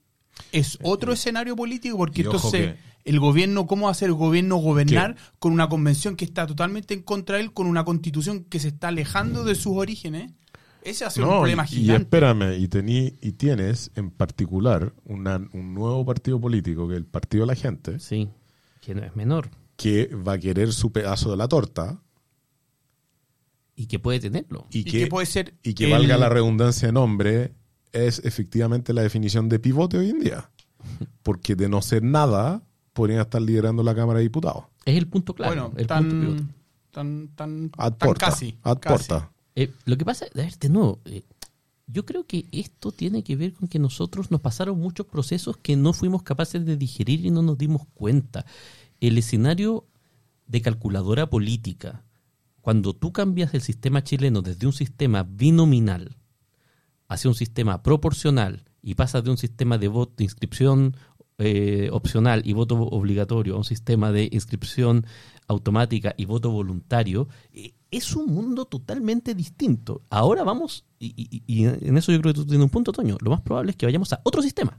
es 0.52 0.78
otro 0.82 1.12
escenario 1.12 1.54
político, 1.54 1.96
porque 1.96 2.22
entonces 2.22 2.74
que- 2.74 2.76
el 3.04 3.20
gobierno, 3.20 3.68
¿cómo 3.68 3.82
va 3.84 3.90
a 3.90 3.92
hacer 3.92 4.08
el 4.08 4.14
gobierno 4.14 4.56
gobernar 4.56 5.14
con 5.38 5.52
una 5.52 5.68
convención 5.68 6.16
que 6.16 6.24
está 6.24 6.44
totalmente 6.46 6.92
en 6.92 7.02
contra 7.02 7.36
de 7.36 7.42
él, 7.44 7.52
con 7.52 7.68
una 7.68 7.84
constitución 7.84 8.42
que 8.44 8.58
se 8.58 8.68
está 8.68 8.88
alejando 8.88 9.44
de 9.44 9.54
sus 9.54 9.76
orígenes? 9.76 10.32
Ese 10.86 11.04
va 11.04 11.08
a 11.08 11.10
ser 11.10 11.24
un 11.24 11.30
No, 11.30 11.36
problema 11.38 11.64
y, 11.68 11.74
y 11.74 11.78
gigante. 11.80 12.02
espérame, 12.04 12.52
y, 12.58 12.68
tení, 12.68 13.12
y 13.20 13.32
tienes 13.32 13.90
en 13.96 14.10
particular 14.10 14.92
una- 15.04 15.36
un 15.52 15.74
nuevo 15.74 16.04
partido 16.04 16.40
político, 16.40 16.86
que 16.88 16.94
es 16.94 16.98
el 16.98 17.06
Partido 17.06 17.42
de 17.42 17.46
la 17.48 17.54
Gente, 17.56 17.98
Sí, 17.98 18.28
que 18.80 18.94
no 18.94 19.02
es 19.02 19.16
menor 19.16 19.50
que 19.76 20.06
va 20.14 20.34
a 20.34 20.38
querer 20.38 20.72
su 20.72 20.90
pedazo 20.92 21.30
de 21.30 21.36
la 21.36 21.48
torta 21.48 22.00
y 23.74 23.86
que 23.86 23.98
puede 23.98 24.20
tenerlo. 24.20 24.66
y, 24.70 24.80
Y 24.80 24.84
que, 24.84 24.98
que 25.00 25.06
puede 25.08 25.26
ser 25.26 25.54
y 25.62 25.74
que 25.74 25.84
el- 25.84 25.90
valga 25.92 26.16
la 26.16 26.28
redundancia 26.28 26.88
de 26.88 26.92
nombre, 26.92 27.52
es 27.92 28.20
efectivamente 28.24 28.92
la 28.92 29.02
definición 29.02 29.48
de 29.48 29.58
pivote 29.58 29.98
hoy 29.98 30.10
en 30.10 30.20
día. 30.20 30.50
Porque 31.22 31.56
de 31.56 31.68
no 31.68 31.82
ser 31.82 32.02
nada, 32.02 32.62
podrían 32.92 33.20
estar 33.20 33.42
liderando 33.42 33.82
la 33.82 33.94
Cámara 33.94 34.18
de 34.18 34.22
Diputados. 34.24 34.64
Es 34.84 34.96
el 34.96 35.08
punto 35.08 35.34
claro. 35.34 35.52
bueno, 35.70 35.72
el 35.76 35.86
punto 35.86 36.20
pivote. 36.20 36.42
tan, 36.90 37.28
tan, 37.28 37.68
tan, 37.68 37.70
Ad 37.76 37.92
tan 37.94 38.08
porta. 38.08 38.26
casi. 38.26 38.58
ad 38.62 38.78
casi. 38.78 39.08
porta. 39.08 39.32
Eh, 39.56 39.72
lo 39.86 39.96
que 39.96 40.04
pasa, 40.04 40.26
a 40.26 40.38
ver, 40.38 40.56
de 40.58 40.68
nuevo, 40.68 41.00
eh, 41.06 41.24
yo 41.86 42.04
creo 42.04 42.24
que 42.24 42.46
esto 42.52 42.92
tiene 42.92 43.24
que 43.24 43.36
ver 43.36 43.54
con 43.54 43.68
que 43.68 43.78
nosotros 43.78 44.30
nos 44.30 44.40
pasaron 44.40 44.78
muchos 44.78 45.06
procesos 45.06 45.56
que 45.56 45.76
no 45.76 45.92
fuimos 45.92 46.22
capaces 46.22 46.64
de 46.64 46.76
digerir 46.76 47.24
y 47.24 47.30
no 47.30 47.42
nos 47.42 47.56
dimos 47.56 47.82
cuenta. 47.94 48.44
El 49.00 49.18
escenario 49.18 49.86
de 50.46 50.60
calculadora 50.60 51.28
política, 51.28 52.04
cuando 52.60 52.92
tú 52.92 53.12
cambias 53.12 53.54
el 53.54 53.62
sistema 53.62 54.04
chileno 54.04 54.42
desde 54.42 54.66
un 54.66 54.72
sistema 54.72 55.22
binominal 55.22 56.16
hacia 57.08 57.30
un 57.30 57.34
sistema 57.34 57.82
proporcional 57.82 58.64
y 58.82 58.94
pasas 58.94 59.24
de 59.24 59.30
un 59.30 59.38
sistema 59.38 59.78
de 59.78 59.88
voto 59.88 60.14
de 60.16 60.24
inscripción 60.24 60.96
eh, 61.38 61.88
opcional 61.92 62.42
y 62.44 62.52
voto 62.52 62.76
obligatorio 62.80 63.54
a 63.54 63.58
un 63.58 63.64
sistema 63.64 64.10
de 64.10 64.28
inscripción 64.32 65.06
automática 65.46 66.14
y 66.16 66.24
voto 66.24 66.50
voluntario, 66.50 67.28
eh, 67.52 67.74
es 67.90 68.14
un 68.16 68.26
mundo 68.34 68.64
totalmente 68.64 69.34
distinto. 69.34 70.02
Ahora 70.10 70.42
vamos, 70.44 70.84
y, 70.98 71.14
y- 71.16 71.42
y 71.46 71.64
en 71.66 71.96
eso 71.96 72.12
yo 72.12 72.20
creo 72.20 72.32
que 72.34 72.40
tú 72.40 72.46
tienes 72.46 72.64
un 72.64 72.70
punto, 72.70 72.92
Toño, 72.92 73.16
lo 73.20 73.30
más 73.30 73.40
probable 73.40 73.70
es 73.70 73.76
que 73.76 73.86
vayamos 73.86 74.12
a 74.12 74.20
otro 74.24 74.42
sistema, 74.42 74.78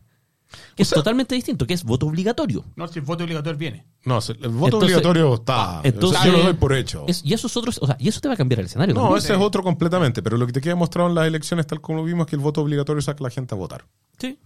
que 0.75 0.83
es 0.83 0.89
sea- 0.89 0.97
totalmente 0.97 1.33
distinto, 1.35 1.65
que 1.67 1.73
es 1.73 1.83
voto 1.83 2.07
obligatorio. 2.07 2.63
No, 2.75 2.87
si 2.87 2.99
el 2.99 3.05
voto 3.05 3.23
obligatorio 3.23 3.57
viene. 3.57 3.85
No, 4.05 4.19
se- 4.21 4.33
el 4.33 4.49
voto 4.49 4.65
Entonces- 4.77 4.83
obligatorio 4.97 5.33
está. 5.35 5.81
entonces- 5.83 6.19
o 6.19 6.23
sea, 6.23 6.31
yo 6.31 6.37
lo 6.37 6.43
doy 6.43 6.53
por 6.53 6.73
hecho. 6.73 7.05
Es- 7.07 7.23
y 7.25 7.33
eso 7.33 7.47
es 7.47 7.57
otro, 7.57 7.71
o 7.81 7.85
sea, 7.87 7.97
y 7.99 8.07
eso 8.07 8.19
te 8.21 8.27
va 8.27 8.33
a 8.33 8.37
cambiar 8.37 8.59
el 8.59 8.65
escenario. 8.67 8.93
no, 8.95 9.01
también. 9.01 9.17
ese 9.19 9.33
es 9.33 9.39
otro 9.39 9.63
completamente. 9.63 10.21
Pero 10.21 10.37
lo 10.37 10.45
que 10.47 10.53
te 10.53 10.61
queda 10.61 10.75
mostrado 10.75 11.09
en 11.09 11.15
las 11.15 11.27
elecciones, 11.27 11.65
tal 11.67 11.81
como 11.81 11.99
lo 11.99 12.03
vimos, 12.03 12.25
es 12.25 12.29
que 12.29 12.35
el 12.35 12.41
voto 12.41 12.61
obligatorio 12.61 13.01
saca 13.01 13.19
a 13.21 13.23
la 13.23 13.29
gente 13.29 13.55
a 13.55 13.57
votar. 13.57 13.85
Sí. 14.19 14.37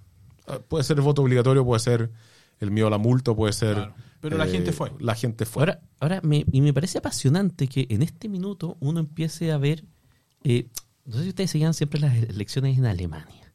Ah, 0.47 0.59
Puede 0.67 0.83
ser 0.83 0.97
el 0.97 1.03
voto 1.03 1.21
obligatorio, 1.21 1.63
puede 1.65 1.79
ser 1.79 2.11
el 2.59 2.71
miedo 2.71 2.87
a 2.87 2.89
la 2.91 2.97
multa, 2.97 3.33
puede 3.35 3.53
ser. 3.53 3.75
Claro. 3.75 3.93
Pero 4.21 4.37
la 4.37 4.47
gente 4.47 4.71
fue. 4.71 4.91
La 4.99 5.15
gente 5.15 5.45
fue. 5.45 5.61
Ahora, 5.63 5.81
ahora 5.99 6.21
me, 6.23 6.45
y 6.51 6.61
me 6.61 6.73
parece 6.73 6.99
apasionante 6.99 7.67
que 7.67 7.87
en 7.89 8.01
este 8.03 8.29
minuto 8.29 8.77
uno 8.79 8.99
empiece 8.99 9.51
a 9.51 9.57
ver. 9.57 9.83
eh, 10.43 10.67
no 11.05 11.17
sé 11.17 11.23
si 11.23 11.29
ustedes 11.29 11.49
seguían 11.51 11.73
siempre 11.73 11.99
las 11.99 12.15
elecciones 12.15 12.77
en 12.77 12.85
Alemania. 12.85 13.51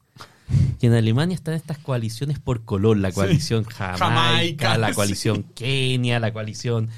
Y 0.81 0.85
en 0.85 0.93
Alemania 0.93 1.35
están 1.35 1.53
estas 1.55 1.77
coaliciones 1.77 2.39
por 2.39 2.63
color: 2.65 2.97
la 2.97 3.11
coalición 3.11 3.63
Jamaica, 3.63 3.97
Jamaica, 4.05 4.77
la 4.77 4.89
sí. 4.89 4.93
coalición 4.95 5.43
Kenia, 5.55 6.19
la 6.19 6.31
coalición. 6.33 6.89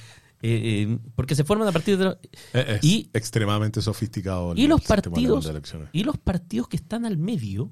eh, 0.41 0.87
eh, 0.89 0.97
porque 1.15 1.35
se 1.35 1.43
forman 1.43 1.67
a 1.67 1.71
partir 1.71 1.97
de. 1.97 2.05
la- 2.05 2.17
Eh, 2.53 2.75
es 2.79 2.83
y- 2.83 3.09
extremadamente 3.13 3.81
sofisticado. 3.81 4.53
el 4.53 4.59
y 4.59 4.67
los 4.67 4.81
partidos 4.81 5.45
de 5.45 5.51
elecciones. 5.51 5.89
y 5.93 6.03
los 6.03 6.17
partidos 6.17 6.67
que 6.67 6.77
están 6.77 7.05
al 7.05 7.17
medio 7.17 7.71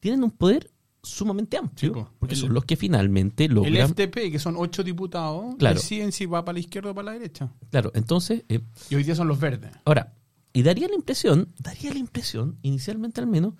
tienen 0.00 0.22
un 0.24 0.30
poder 0.30 0.70
sumamente 1.02 1.56
amplio 1.56 1.94
Sí, 1.94 2.04
porque 2.18 2.34
El- 2.34 2.40
son 2.40 2.54
los 2.54 2.64
que 2.64 2.76
finalmente 2.76 3.46
El 3.46 3.54
logran 3.54 3.90
FDP, 3.90 4.30
que 4.30 4.38
son 4.38 4.54
ocho 4.56 4.84
diputados, 4.84 5.56
Claro. 5.58 5.74
deciden 5.74 6.12
si 6.12 6.26
va 6.26 6.44
para 6.44 6.54
la 6.54 6.60
izquierda 6.60 6.90
o 6.90 6.94
para 6.94 7.06
la 7.06 7.12
derecha. 7.12 7.52
claro 7.70 7.90
entonces 7.94 8.44
eh, 8.48 8.60
Y 8.90 8.94
hoy 8.94 9.02
día 9.02 9.14
son 9.16 9.26
los 9.28 9.40
verdes. 9.40 9.72
Ahora, 9.84 10.14
y 10.52 10.62
daría 10.62 10.86
la 10.88 10.94
impresión, 10.94 11.52
daría 11.58 11.92
la 11.92 11.98
impresión, 11.98 12.58
inicialmente 12.62 13.20
al 13.20 13.26
menos, 13.26 13.54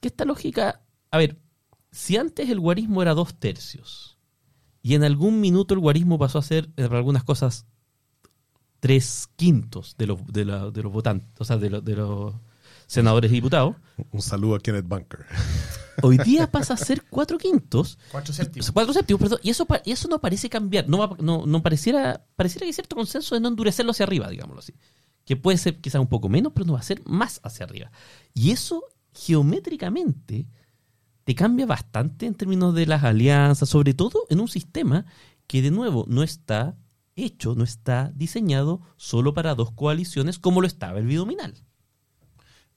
que 0.00 0.08
esta 0.08 0.24
lógica, 0.24 0.82
a 1.10 1.16
ver, 1.18 1.38
si 1.90 2.16
antes 2.16 2.50
el 2.50 2.60
guarismo 2.60 3.00
era 3.02 3.14
dos 3.14 3.34
tercios, 3.38 4.18
y 4.82 4.94
en 4.94 5.04
algún 5.04 5.40
minuto 5.40 5.72
el 5.74 5.80
guarismo 5.80 6.18
pasó 6.18 6.38
a 6.38 6.42
ser, 6.42 6.66
eh, 6.76 6.84
para 6.86 6.98
algunas 6.98 7.24
cosas, 7.24 7.66
tres 8.80 9.28
quintos 9.36 9.94
de 9.96 10.06
los, 10.08 10.26
de 10.26 10.44
la- 10.44 10.70
de 10.70 10.82
los 10.82 10.92
votantes, 10.92 11.30
o 11.40 11.44
sea, 11.44 11.56
de, 11.56 11.70
los- 11.70 11.84
de 11.84 11.96
los 11.96 12.34
senadores 12.86 13.30
y 13.30 13.34
diputados, 13.34 13.76
Un 14.12 14.22
saludo 14.22 14.56
a 14.56 14.60
Kenneth 14.60 14.86
Bunker. 14.86 15.24
hoy 16.02 16.18
día 16.18 16.50
pasa 16.50 16.74
a 16.74 16.76
ser 16.76 17.04
cuatro 17.08 17.38
quintos, 17.38 17.98
Cuatro 18.10 18.32
séptimos. 18.34 18.70
Cuatro 18.72 18.92
séptimos, 18.92 19.20
perdón. 19.20 19.38
Y 19.42 19.50
eso, 19.50 19.66
y 19.84 19.92
eso 19.92 20.08
no 20.08 20.20
parece 20.20 20.48
cambiar. 20.50 20.88
No, 20.88 20.98
va- 20.98 21.16
no, 21.20 21.46
no 21.46 21.62
pareciera, 21.62 22.26
pareciera 22.36 22.64
que 22.64 22.68
hay 22.68 22.72
cierto 22.72 22.96
consenso 22.96 23.34
de 23.34 23.40
no 23.40 23.48
endurecerlo 23.48 23.92
hacia 23.92 24.04
arriba, 24.04 24.28
digámoslo 24.28 24.60
así. 24.60 24.74
Que 25.24 25.36
puede 25.36 25.56
ser 25.58 25.80
quizás 25.80 26.00
un 26.00 26.08
poco 26.08 26.28
menos, 26.28 26.52
pero 26.54 26.66
no 26.66 26.74
va 26.74 26.80
a 26.80 26.82
ser 26.82 27.00
más 27.06 27.40
hacia 27.44 27.64
arriba. 27.66 27.90
Y 28.34 28.50
eso 28.50 28.84
geométricamente 29.14 30.46
te 31.24 31.34
cambia 31.34 31.64
bastante 31.66 32.26
en 32.26 32.34
términos 32.34 32.74
de 32.74 32.86
las 32.86 33.04
alianzas, 33.04 33.68
sobre 33.68 33.94
todo 33.94 34.26
en 34.28 34.40
un 34.40 34.48
sistema 34.48 35.06
que 35.46 35.62
de 35.62 35.70
nuevo 35.70 36.04
no 36.08 36.22
está 36.22 36.76
hecho, 37.16 37.54
no 37.54 37.64
está 37.64 38.10
diseñado 38.14 38.80
solo 38.96 39.32
para 39.34 39.54
dos 39.54 39.70
coaliciones 39.70 40.38
como 40.38 40.60
lo 40.60 40.66
estaba 40.66 40.98
el 40.98 41.06
bidominal. 41.06 41.54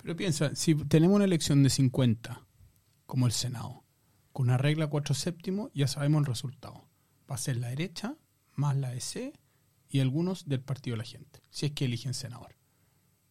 Pero 0.08 0.16
piensa, 0.16 0.56
si 0.56 0.74
tenemos 0.74 1.18
una 1.18 1.26
elección 1.26 1.64
de 1.64 1.70
50, 1.70 2.48
como 3.06 3.26
el 3.26 3.34
Senado, 3.34 3.84
con 4.32 4.48
una 4.48 4.58
regla 4.58 4.88
cuatro 4.88 5.14
séptimos, 5.14 5.70
ya 5.74 5.86
sabemos 5.90 6.22
el 6.22 6.28
resultado. 6.28 6.88
Va 7.30 7.36
a 7.36 7.38
ser 7.38 7.58
la 7.58 7.68
derecha, 7.68 8.16
más 8.56 8.78
la 8.78 8.96
EC 8.96 9.38
y 9.90 10.00
algunos 10.00 10.48
del 10.48 10.62
Partido 10.62 10.94
de 10.94 11.00
la 11.00 11.04
Gente, 11.04 11.42
si 11.50 11.66
es 11.66 11.74
que 11.74 11.84
eligen 11.84 12.14
senador. 12.14 12.56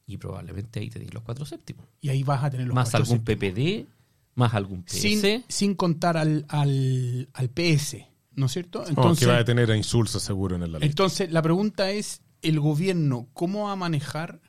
Y 0.06 0.18
probablemente 0.18 0.80
ahí 0.80 0.90
tenéis 0.90 1.14
los 1.14 1.22
cuatro 1.22 1.46
séptimos. 1.46 1.86
Y 2.02 2.10
ahí 2.10 2.22
vas 2.22 2.44
a 2.44 2.50
tener 2.50 2.66
los 2.66 2.74
más 2.74 2.90
cuatro 2.90 3.04
algún 3.04 3.26
séptimos. 3.26 3.54
PPD, 3.54 3.88
más 4.34 4.52
algún 4.52 4.82
PS. 4.82 5.00
Sin, 5.00 5.44
sin 5.48 5.74
contar 5.76 6.18
al, 6.18 6.44
al, 6.50 7.30
al 7.32 7.48
PS, 7.48 8.04
¿no 8.32 8.44
es 8.44 8.52
cierto? 8.52 8.86
Entonces, 8.86 9.26
que 9.26 9.32
va 9.32 9.38
a 9.38 9.44
tener 9.46 9.70
a 9.70 9.78
insulsa 9.78 10.20
seguro 10.20 10.56
en 10.56 10.62
el. 10.64 10.82
Entonces, 10.82 11.32
la 11.32 11.40
pregunta 11.40 11.90
es, 11.90 12.20
¿el 12.42 12.60
gobierno 12.60 13.30
cómo 13.32 13.64
va 13.64 13.72
a 13.72 13.76
manejar? 13.76 14.42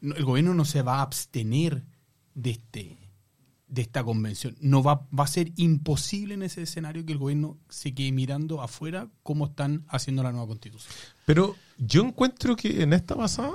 No, 0.00 0.14
El 0.14 0.24
gobierno 0.24 0.54
no 0.54 0.64
se 0.64 0.82
va 0.82 0.98
a 0.98 1.02
abstener 1.02 1.84
de 2.34 2.50
este 2.50 3.06
de 3.68 3.82
esta 3.82 4.04
convención. 4.04 4.56
No 4.60 4.82
va, 4.82 5.06
va 5.18 5.24
a 5.24 5.28
ser 5.28 5.52
imposible 5.56 6.34
en 6.34 6.42
ese 6.42 6.62
escenario 6.62 7.04
que 7.04 7.12
el 7.12 7.18
gobierno 7.18 7.58
se 7.68 7.94
quede 7.94 8.12
mirando 8.12 8.62
afuera 8.62 9.08
cómo 9.22 9.46
están 9.46 9.84
haciendo 9.88 10.22
la 10.22 10.32
nueva 10.32 10.46
constitución. 10.46 10.92
Pero 11.24 11.56
yo 11.78 12.02
encuentro 12.02 12.54
que 12.56 12.82
en 12.82 12.92
esta 12.92 13.16
pasada, 13.16 13.54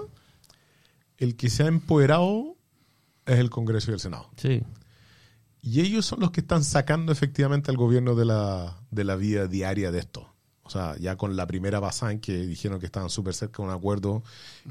el 1.18 1.36
que 1.36 1.50
se 1.50 1.64
ha 1.64 1.68
empoderado 1.68 2.58
es 3.26 3.40
el 3.40 3.50
Congreso 3.50 3.92
y 3.92 3.94
el 3.94 4.00
Senado. 4.00 4.30
Sí. 4.36 4.64
Y 5.62 5.82
ellos 5.82 6.06
son 6.06 6.20
los 6.20 6.32
que 6.32 6.42
están 6.42 6.64
sacando 6.64 7.12
efectivamente 7.12 7.72
al 7.72 7.78
gobierno 7.78 8.16
de 8.16 8.26
la, 8.26 8.82
de 8.90 9.04
la 9.04 9.16
vida 9.16 9.48
diaria 9.48 9.92
de 9.92 10.00
esto. 10.00 10.31
O 10.72 10.74
sea, 10.74 10.96
ya 11.00 11.18
con 11.18 11.36
la 11.36 11.46
primera 11.48 11.82
en 12.14 12.22
que 12.22 12.48
dijeron 12.48 12.80
que 12.80 12.86
estaban 12.86 13.10
súper 13.10 13.34
cerca 13.34 13.62
de 13.62 13.68
un 13.68 13.76
acuerdo, 13.76 14.24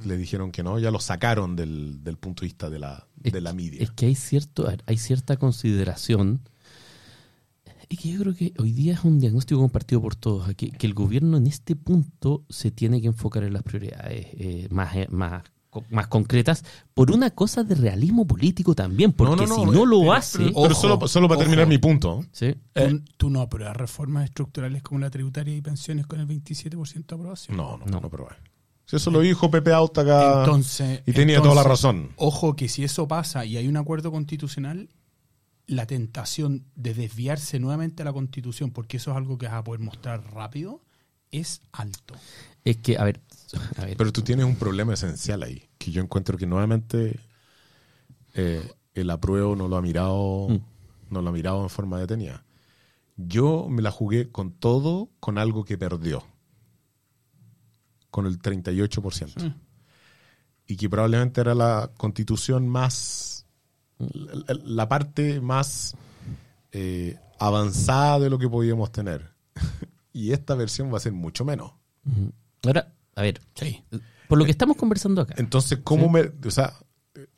le 0.06 0.16
dijeron 0.16 0.50
que 0.50 0.62
no, 0.62 0.78
ya 0.78 0.90
lo 0.90 0.98
sacaron 0.98 1.56
del, 1.56 2.02
del 2.02 2.16
punto 2.16 2.40
de 2.40 2.46
vista 2.46 2.70
de 2.70 2.78
la, 2.78 3.06
Es- 3.22 3.34
de 3.34 3.40
la 3.42 3.52
media. 3.52 3.82
Es 3.82 3.90
que 3.90 4.06
hay 4.06 4.14
cierto, 4.14 4.66
hay 4.86 4.96
cierta 4.96 5.36
consideración. 5.36 6.40
Y 7.90 7.96
que 7.98 8.12
yo 8.12 8.20
creo 8.20 8.34
que 8.34 8.54
hoy 8.58 8.72
día 8.72 8.94
es 8.94 9.04
un 9.04 9.18
diagnóstico 9.20 9.60
compartido 9.60 10.00
por 10.00 10.14
todos, 10.14 10.54
que, 10.54 10.70
que 10.70 10.86
el 10.86 10.94
gobierno 10.94 11.36
en 11.36 11.46
este 11.46 11.76
punto 11.76 12.44
se 12.48 12.70
tiene 12.70 13.02
que 13.02 13.08
enfocar 13.08 13.42
en 13.44 13.52
las 13.52 13.62
prioridades 13.62 14.26
eh, 14.38 14.68
más, 14.70 14.96
eh, 14.96 15.06
más, 15.10 15.42
más 15.90 16.08
concretas, 16.08 16.64
por 16.94 17.10
una 17.10 17.30
cosa 17.30 17.62
de 17.62 17.74
realismo 17.74 18.26
político 18.26 18.74
también, 18.74 19.12
porque 19.12 19.46
si 19.46 19.64
no 19.66 19.86
lo 19.86 20.00
pero- 20.00 20.12
hace, 20.12 20.38
Pero, 20.38 20.50
pero 20.54 20.64
Ojo, 20.66 20.74
solo, 20.74 21.08
solo 21.08 21.28
para 21.28 21.36
ojo. 21.38 21.44
terminar 21.44 21.66
mi 21.66 21.78
punto. 21.78 22.24
¿sí? 22.32 22.54
Tú, 22.72 23.02
tú 23.16 23.30
no 23.30 23.40
apruebas 23.40 23.76
reformas 23.76 24.24
estructurales 24.24 24.82
como 24.82 25.00
la 25.00 25.10
tributaria 25.10 25.54
y 25.56 25.60
pensiones 25.60 26.06
con 26.06 26.18
el 26.20 26.26
27% 26.26 27.06
de 27.06 27.14
aprobación. 27.14 27.56
No, 27.56 27.76
no, 27.78 27.86
No. 27.86 28.00
no, 28.00 28.10
probé. 28.10 28.34
Si 28.86 28.96
eso 28.96 29.10
lo 29.12 29.20
dijo 29.20 29.48
Pepe 29.52 29.72
Autaga 29.72 30.40
Entonces, 30.40 31.02
y 31.06 31.12
tenía 31.12 31.36
entonces, 31.36 31.42
toda 31.52 31.54
la 31.62 31.68
razón. 31.68 32.10
Ojo 32.16 32.56
que 32.56 32.68
si 32.68 32.82
eso 32.82 33.06
pasa 33.06 33.44
y 33.44 33.56
hay 33.56 33.68
un 33.68 33.76
acuerdo 33.76 34.10
constitucional, 34.10 34.88
la 35.68 35.86
tentación 35.86 36.64
de 36.74 36.94
desviarse 36.94 37.60
nuevamente 37.60 38.02
a 38.02 38.06
la 38.06 38.12
constitución, 38.12 38.72
porque 38.72 38.96
eso 38.96 39.12
es 39.12 39.16
algo 39.16 39.38
que 39.38 39.46
vas 39.46 39.54
a 39.54 39.62
poder 39.62 39.80
mostrar 39.80 40.24
rápido, 40.34 40.80
es 41.30 41.62
alto. 41.72 42.14
Es 42.64 42.76
que, 42.78 42.98
a 42.98 43.04
ver, 43.04 43.20
a 43.76 43.84
ver, 43.84 43.96
Pero 43.96 44.12
tú 44.12 44.22
tienes 44.22 44.44
un 44.46 44.56
problema 44.56 44.94
esencial 44.94 45.42
ahí, 45.42 45.68
que 45.78 45.90
yo 45.90 46.02
encuentro 46.02 46.36
que 46.38 46.46
nuevamente 46.46 47.18
eh, 48.34 48.70
el 48.94 49.10
apruebo 49.10 49.56
no 49.56 49.68
lo 49.68 49.76
ha 49.76 49.82
mirado, 49.82 50.48
Mm. 50.48 50.60
no 51.10 51.22
lo 51.22 51.28
ha 51.30 51.32
mirado 51.32 51.62
en 51.62 51.70
forma 51.70 51.98
detenida. 51.98 52.44
Yo 53.16 53.66
me 53.68 53.82
la 53.82 53.90
jugué 53.90 54.30
con 54.30 54.52
todo, 54.52 55.10
con 55.20 55.36
algo 55.38 55.64
que 55.64 55.76
perdió, 55.78 56.24
con 58.10 58.26
el 58.26 58.38
38%. 58.40 59.42
Mm. 59.44 59.54
y 60.66 60.76
que 60.76 60.88
probablemente 60.88 61.40
era 61.40 61.52
la 61.54 61.90
constitución 61.96 62.68
más, 62.68 63.44
la, 63.98 64.54
la 64.64 64.88
parte 64.88 65.40
más 65.40 65.96
eh, 66.70 67.18
avanzada 67.40 68.20
de 68.20 68.30
lo 68.30 68.38
que 68.38 68.48
podíamos 68.48 68.92
tener. 68.92 69.30
Y 70.12 70.32
esta 70.32 70.54
versión 70.54 70.92
va 70.92 70.96
a 70.98 71.00
ser 71.00 71.12
mucho 71.12 71.44
menos. 71.44 71.72
Ahora, 72.64 72.92
a 73.14 73.22
ver, 73.22 73.40
Sí. 73.54 73.82
por 74.28 74.38
lo 74.38 74.44
que 74.44 74.50
estamos 74.50 74.76
conversando 74.76 75.22
acá. 75.22 75.34
Entonces, 75.38 75.80
¿cómo 75.82 76.04
Sí. 76.06 76.10
me...? 76.10 76.48
O 76.48 76.50
sea, 76.50 76.74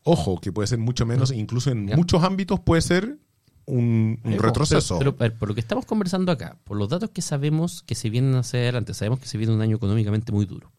ojo, 0.02 0.40
que 0.40 0.52
puede 0.52 0.66
ser 0.66 0.78
mucho 0.78 1.06
menos, 1.06 1.30
incluso 1.32 1.70
en 1.70 1.88
Ya. 1.88 1.96
muchos 1.96 2.22
ámbitos 2.22 2.60
puede 2.60 2.82
ser 2.82 3.18
un, 3.64 4.20
un 4.24 4.32
Sí, 4.32 4.38
retroceso. 4.38 4.98
Pero, 4.98 5.16
pero, 5.16 5.26
a 5.26 5.28
ver, 5.30 5.38
por 5.38 5.48
lo 5.48 5.54
que 5.54 5.60
estamos 5.60 5.86
conversando 5.86 6.32
acá, 6.32 6.58
por 6.64 6.76
los 6.76 6.88
datos 6.88 7.10
que 7.10 7.22
sabemos 7.22 7.82
que 7.82 7.94
se 7.94 8.10
vienen 8.10 8.34
hacia 8.34 8.60
adelante, 8.60 8.92
sabemos 8.94 9.20
que 9.20 9.26
se 9.28 9.38
viene 9.38 9.52
un 9.54 9.60
año 9.60 9.76
económicamente 9.76 10.32
muy 10.32 10.46
duro. 10.46 10.72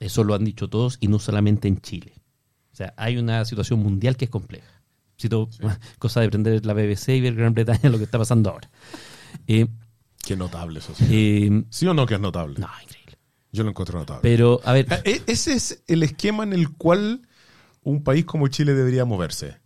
Eso 0.00 0.24
lo 0.24 0.34
han 0.34 0.44
dicho 0.44 0.68
todos 0.68 0.96
y 1.00 1.08
no 1.08 1.18
solamente 1.18 1.68
en 1.68 1.80
Chile. 1.80 2.14
O 2.72 2.76
sea, 2.78 2.94
hay 2.96 3.16
una 3.16 3.44
situación 3.44 3.80
mundial 3.80 4.16
que 4.16 4.26
es 4.26 4.30
compleja. 4.30 4.82
Cito 5.20 5.48
cosa 5.98 6.20
de 6.20 6.28
prender 6.28 6.64
la 6.66 6.74
BBC 6.74 7.16
y 7.16 7.20
ver 7.20 7.34
Gran 7.34 7.54
Bretaña 7.54 7.88
lo 7.90 7.98
que 7.98 8.04
está 8.04 8.18
pasando 8.18 8.50
ahora. 8.50 8.70
Eh, 9.46 9.66
Qué 10.28 10.36
notable 10.36 10.78
eso. 10.80 10.94
sí. 10.94 11.04
eh, 11.10 11.64
¿Sí 11.70 11.86
o 11.86 11.94
no 11.94 12.06
que 12.06 12.14
es 12.14 12.20
notable? 12.20 12.58
no, 12.58 12.68
increíble. 12.82 13.18
Yo 13.50 13.64
lo 13.64 13.70
encuentro 13.70 13.98
notable. 13.98 14.20
Pero, 14.22 14.60
a 14.64 14.72
ver, 14.74 14.86
E- 15.04 15.22
Ese 15.26 15.54
es 15.54 15.82
el 15.86 16.02
esquema 16.02 16.44
en 16.44 16.52
el 16.52 16.70
cual 16.76 17.22
un 17.82 18.02
país 18.04 18.24
como 18.26 18.46
Chile 18.48 18.74
debería 18.74 19.04
moverse. 19.06 19.56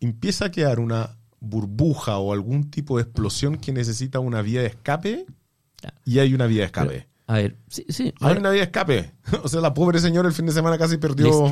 Empieza 0.00 0.44
a 0.46 0.50
quedar 0.50 0.78
una 0.78 1.18
burbuja 1.40 2.18
o 2.18 2.32
algún 2.32 2.70
tipo 2.70 2.96
de 2.96 3.02
explosión 3.02 3.56
que 3.58 3.72
necesita 3.72 4.20
una 4.20 4.40
vía 4.40 4.60
de 4.60 4.68
escape 4.68 5.26
y 6.04 6.20
hay 6.20 6.32
una 6.32 6.46
vía 6.46 6.60
de 6.60 6.66
escape. 6.66 7.08
a 7.26 7.34
ver, 7.34 7.58
sí, 7.68 7.84
sí. 7.88 8.04
hay 8.04 8.12
ahora- 8.20 8.40
una 8.40 8.50
vía 8.50 8.60
de 8.60 8.66
escape. 8.66 9.12
O 9.42 9.48
sea, 9.48 9.60
la 9.60 9.74
pobre 9.74 9.98
señora 9.98 10.28
el 10.28 10.34
fin 10.34 10.46
de 10.46 10.52
semana 10.52 10.78
casi 10.78 10.96
perdió, 10.98 11.50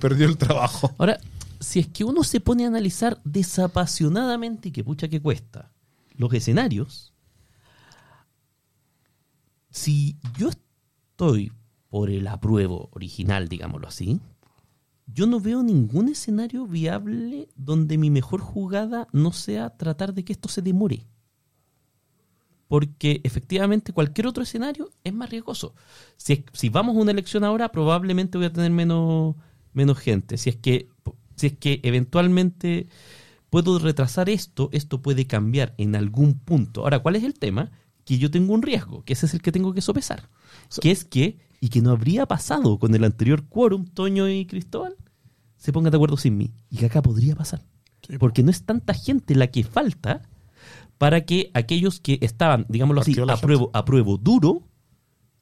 perdió 0.00 0.26
el 0.26 0.38
trabajo. 0.38 0.94
Ahora, 0.98 1.20
si 1.60 1.78
es 1.80 1.88
que 1.88 2.04
uno 2.04 2.24
se 2.24 2.40
pone 2.40 2.64
a 2.64 2.68
analizar 2.68 3.20
desapasionadamente 3.24 4.68
y 4.70 4.72
que 4.72 4.82
pucha 4.82 5.08
que 5.08 5.20
cuesta 5.20 5.70
los 6.16 6.32
escenarios, 6.32 7.11
si 9.72 10.18
yo 10.38 10.50
estoy 10.50 11.52
por 11.88 12.10
el 12.10 12.26
apruebo 12.26 12.88
original, 12.92 13.48
digámoslo 13.48 13.88
así, 13.88 14.20
yo 15.06 15.26
no 15.26 15.40
veo 15.40 15.62
ningún 15.62 16.08
escenario 16.08 16.66
viable 16.66 17.48
donde 17.56 17.98
mi 17.98 18.10
mejor 18.10 18.40
jugada 18.40 19.08
no 19.12 19.32
sea 19.32 19.76
tratar 19.76 20.14
de 20.14 20.24
que 20.24 20.32
esto 20.32 20.48
se 20.48 20.62
demore. 20.62 21.06
Porque 22.68 23.20
efectivamente 23.24 23.92
cualquier 23.92 24.26
otro 24.26 24.42
escenario 24.42 24.90
es 25.04 25.12
más 25.12 25.28
riesgoso. 25.28 25.74
Si, 26.16 26.44
si 26.52 26.68
vamos 26.70 26.96
a 26.96 27.00
una 27.00 27.10
elección 27.10 27.44
ahora, 27.44 27.70
probablemente 27.70 28.38
voy 28.38 28.46
a 28.46 28.52
tener 28.52 28.70
menos, 28.70 29.34
menos 29.74 29.98
gente. 29.98 30.38
Si 30.38 30.48
es 30.48 30.56
que, 30.56 30.88
si 31.36 31.48
es 31.48 31.58
que 31.58 31.80
eventualmente 31.82 32.88
puedo 33.50 33.78
retrasar 33.78 34.30
esto, 34.30 34.70
esto 34.72 35.02
puede 35.02 35.26
cambiar 35.26 35.74
en 35.76 35.94
algún 35.94 36.38
punto. 36.38 36.82
Ahora, 36.82 37.00
¿cuál 37.00 37.16
es 37.16 37.24
el 37.24 37.34
tema? 37.34 37.70
Que 38.04 38.18
yo 38.18 38.30
tengo 38.30 38.54
un 38.54 38.62
riesgo, 38.62 39.04
que 39.04 39.12
ese 39.12 39.26
es 39.26 39.34
el 39.34 39.42
que 39.42 39.52
tengo 39.52 39.72
que 39.72 39.80
sopesar. 39.80 40.28
Que 40.80 40.90
es 40.90 41.04
que, 41.04 41.38
y 41.60 41.68
que 41.68 41.80
no 41.80 41.90
habría 41.90 42.26
pasado 42.26 42.78
con 42.78 42.94
el 42.94 43.04
anterior 43.04 43.44
quórum, 43.48 43.86
Toño 43.86 44.28
y 44.28 44.46
Cristóbal, 44.46 44.96
se 45.56 45.72
pongan 45.72 45.92
de 45.92 45.96
acuerdo 45.96 46.16
sin 46.16 46.36
mí. 46.36 46.52
Y 46.70 46.78
que 46.78 46.86
acá 46.86 47.02
podría 47.02 47.36
pasar. 47.36 47.62
Sí, 48.06 48.18
Porque 48.18 48.42
no 48.42 48.50
es 48.50 48.64
tanta 48.64 48.94
gente 48.94 49.34
la 49.36 49.46
que 49.46 49.62
falta 49.62 50.22
para 50.98 51.24
que 51.24 51.50
aquellos 51.54 52.00
que 52.00 52.18
estaban, 52.20 52.66
digámoslo 52.68 53.00
así, 53.00 53.12
Partió 53.12 53.26
la 53.26 53.34
apruebo, 53.34 53.70
apruebo 53.72 54.18
duro, 54.18 54.62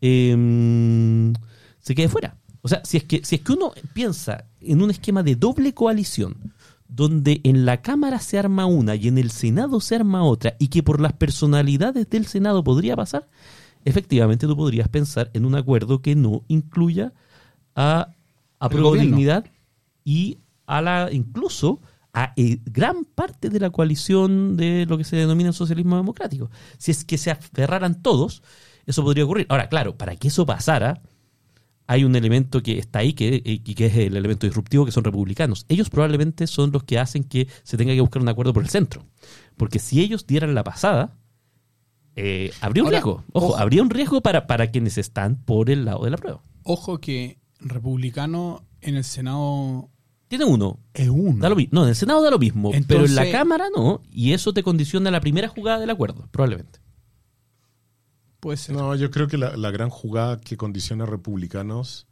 em, 0.01 1.33
se 1.81 1.94
quede 1.94 2.09
fuera. 2.09 2.37
O 2.62 2.68
sea, 2.68 2.83
si 2.85 2.99
es, 2.99 3.05
que, 3.05 3.25
si 3.25 3.37
es 3.37 3.40
que 3.42 3.53
uno 3.53 3.73
piensa 3.92 4.44
en 4.61 4.83
un 4.83 4.90
esquema 4.90 5.23
de 5.23 5.37
doble 5.37 5.73
coalición, 5.73 6.55
donde 6.90 7.40
en 7.44 7.64
la 7.64 7.83
Cámara 7.83 8.18
se 8.18 8.38
arma 8.38 8.66
una 8.66 8.96
y 8.96 9.09
en 9.09 9.18
el 9.18 9.31
Senado 9.31 9.81
se 9.81 9.96
arma 9.96 10.24
otra, 10.24 10.57
y 10.59 10.68
que 10.68 10.83
por 10.83 11.00
las 11.00 11.12
personalidades 11.12 12.09
del 12.11 12.26
Senado 12.26 12.64
podría 12.64 12.96
pasar, 12.96 13.29
efectivamente 13.85 14.46
tú 14.46 14.57
podrías 14.57 14.88
pensar 14.88 15.31
en 15.33 15.44
un 15.44 15.55
acuerdo 15.55 16.03
que 16.03 16.14
no 16.14 16.42
incluya 16.48 17.12
a 17.74 18.09
gobierno. 18.61 18.92
dignidad 18.92 19.44
y 20.05 20.38
a 20.66 20.83
la 20.83 21.09
incluso 21.11 21.81
a 22.12 22.33
eh, 22.37 22.59
gran 22.64 23.05
parte 23.05 23.50
de 23.50 23.61
la 23.61 23.70
coalición 23.70 24.57
de 24.57 24.85
lo 24.87 24.98
que 24.98 25.05
se 25.05 25.16
denomina 25.16 25.50
el 25.50 25.55
socialismo 25.55 25.96
democrático. 25.96 26.50
Si 26.76 26.90
es 26.90 27.05
que 27.05 27.18
se 27.18 27.31
aferraran 27.31 28.03
todos, 28.03 28.42
eso 28.87 29.05
podría 29.05 29.24
ocurrir. 29.24 29.46
Ahora, 29.48 29.68
claro, 29.68 29.96
para 29.96 30.16
que 30.16 30.29
eso 30.29 30.44
pasara, 30.44 31.00
hay 31.90 32.05
un 32.05 32.14
elemento 32.14 32.62
que 32.62 32.79
está 32.79 33.00
ahí 33.00 33.14
que, 33.14 33.35
eh, 33.35 33.42
y 33.44 33.74
que 33.74 33.87
es 33.87 33.96
el 33.96 34.16
elemento 34.16 34.46
disruptivo, 34.46 34.87
que 34.87 34.92
son 34.92 35.03
republicanos. 35.03 35.66
Ellos 35.68 35.90
probablemente 35.90 36.46
son 36.46 36.70
los 36.70 36.85
que 36.85 37.00
hacen 37.00 37.24
que 37.24 37.48
se 37.64 37.76
tenga 37.76 37.92
que 37.92 38.00
buscar 38.00 38.22
un 38.22 38.29
acuerdo 38.29 38.53
por 38.53 38.62
el 38.62 38.68
centro. 38.68 39.05
Porque 39.57 39.81
si 39.81 40.00
ellos 40.00 40.24
dieran 40.24 40.55
la 40.55 40.62
pasada, 40.62 41.16
eh, 42.14 42.53
habría 42.61 42.85
un 42.85 42.87
Ahora, 42.87 42.98
riesgo. 42.98 43.24
Ojo, 43.33 43.46
ojo. 43.48 43.57
habría 43.57 43.83
un 43.83 43.90
riesgo 43.90 44.20
para, 44.20 44.46
para 44.46 44.70
quienes 44.70 44.98
están 44.98 45.42
por 45.42 45.68
el 45.68 45.85
lado 45.85 46.05
de 46.05 46.11
la 46.11 46.16
prueba. 46.16 46.40
Ojo 46.62 47.00
que 47.00 47.40
republicano 47.59 48.62
en 48.83 48.94
el 48.94 49.03
Senado 49.03 49.90
Tiene 50.29 50.44
uno, 50.44 50.79
es 50.94 51.09
uno. 51.09 51.40
Da 51.40 51.48
lo 51.48 51.57
no, 51.72 51.83
en 51.83 51.88
el 51.88 51.96
Senado 51.96 52.22
da 52.22 52.31
lo 52.31 52.38
mismo, 52.38 52.70
pero 52.87 53.05
en 53.05 53.16
la 53.16 53.29
Cámara 53.33 53.64
no, 53.74 54.00
y 54.12 54.33
eso 54.33 54.53
te 54.53 54.62
condiciona 54.62 55.11
la 55.11 55.20
primera 55.20 55.48
jugada 55.48 55.81
del 55.81 55.90
acuerdo, 55.90 56.29
probablemente. 56.31 56.79
Puede 58.40 58.57
ser. 58.57 58.74
No, 58.74 58.94
yo 58.94 59.11
creo 59.11 59.29
que 59.29 59.37
la, 59.38 59.57
la 59.57 59.70
gran 59.70 59.90
jugada 59.90 60.40
que 60.40 60.57
condiciona 60.57 61.05
a 61.05 61.07
republicanos 61.07 62.07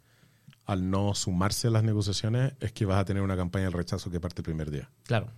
al 0.66 0.90
no 0.90 1.14
sumarse 1.14 1.68
a 1.68 1.70
las 1.70 1.82
negociaciones 1.82 2.52
es 2.60 2.72
que 2.72 2.84
vas 2.84 2.98
a 3.00 3.04
tener 3.06 3.22
una 3.22 3.36
campaña 3.36 3.64
del 3.64 3.72
rechazo 3.72 4.10
que 4.10 4.20
parte 4.20 4.40
el 4.40 4.44
primer 4.44 4.70
día. 4.70 4.90
Claro. 5.04 5.28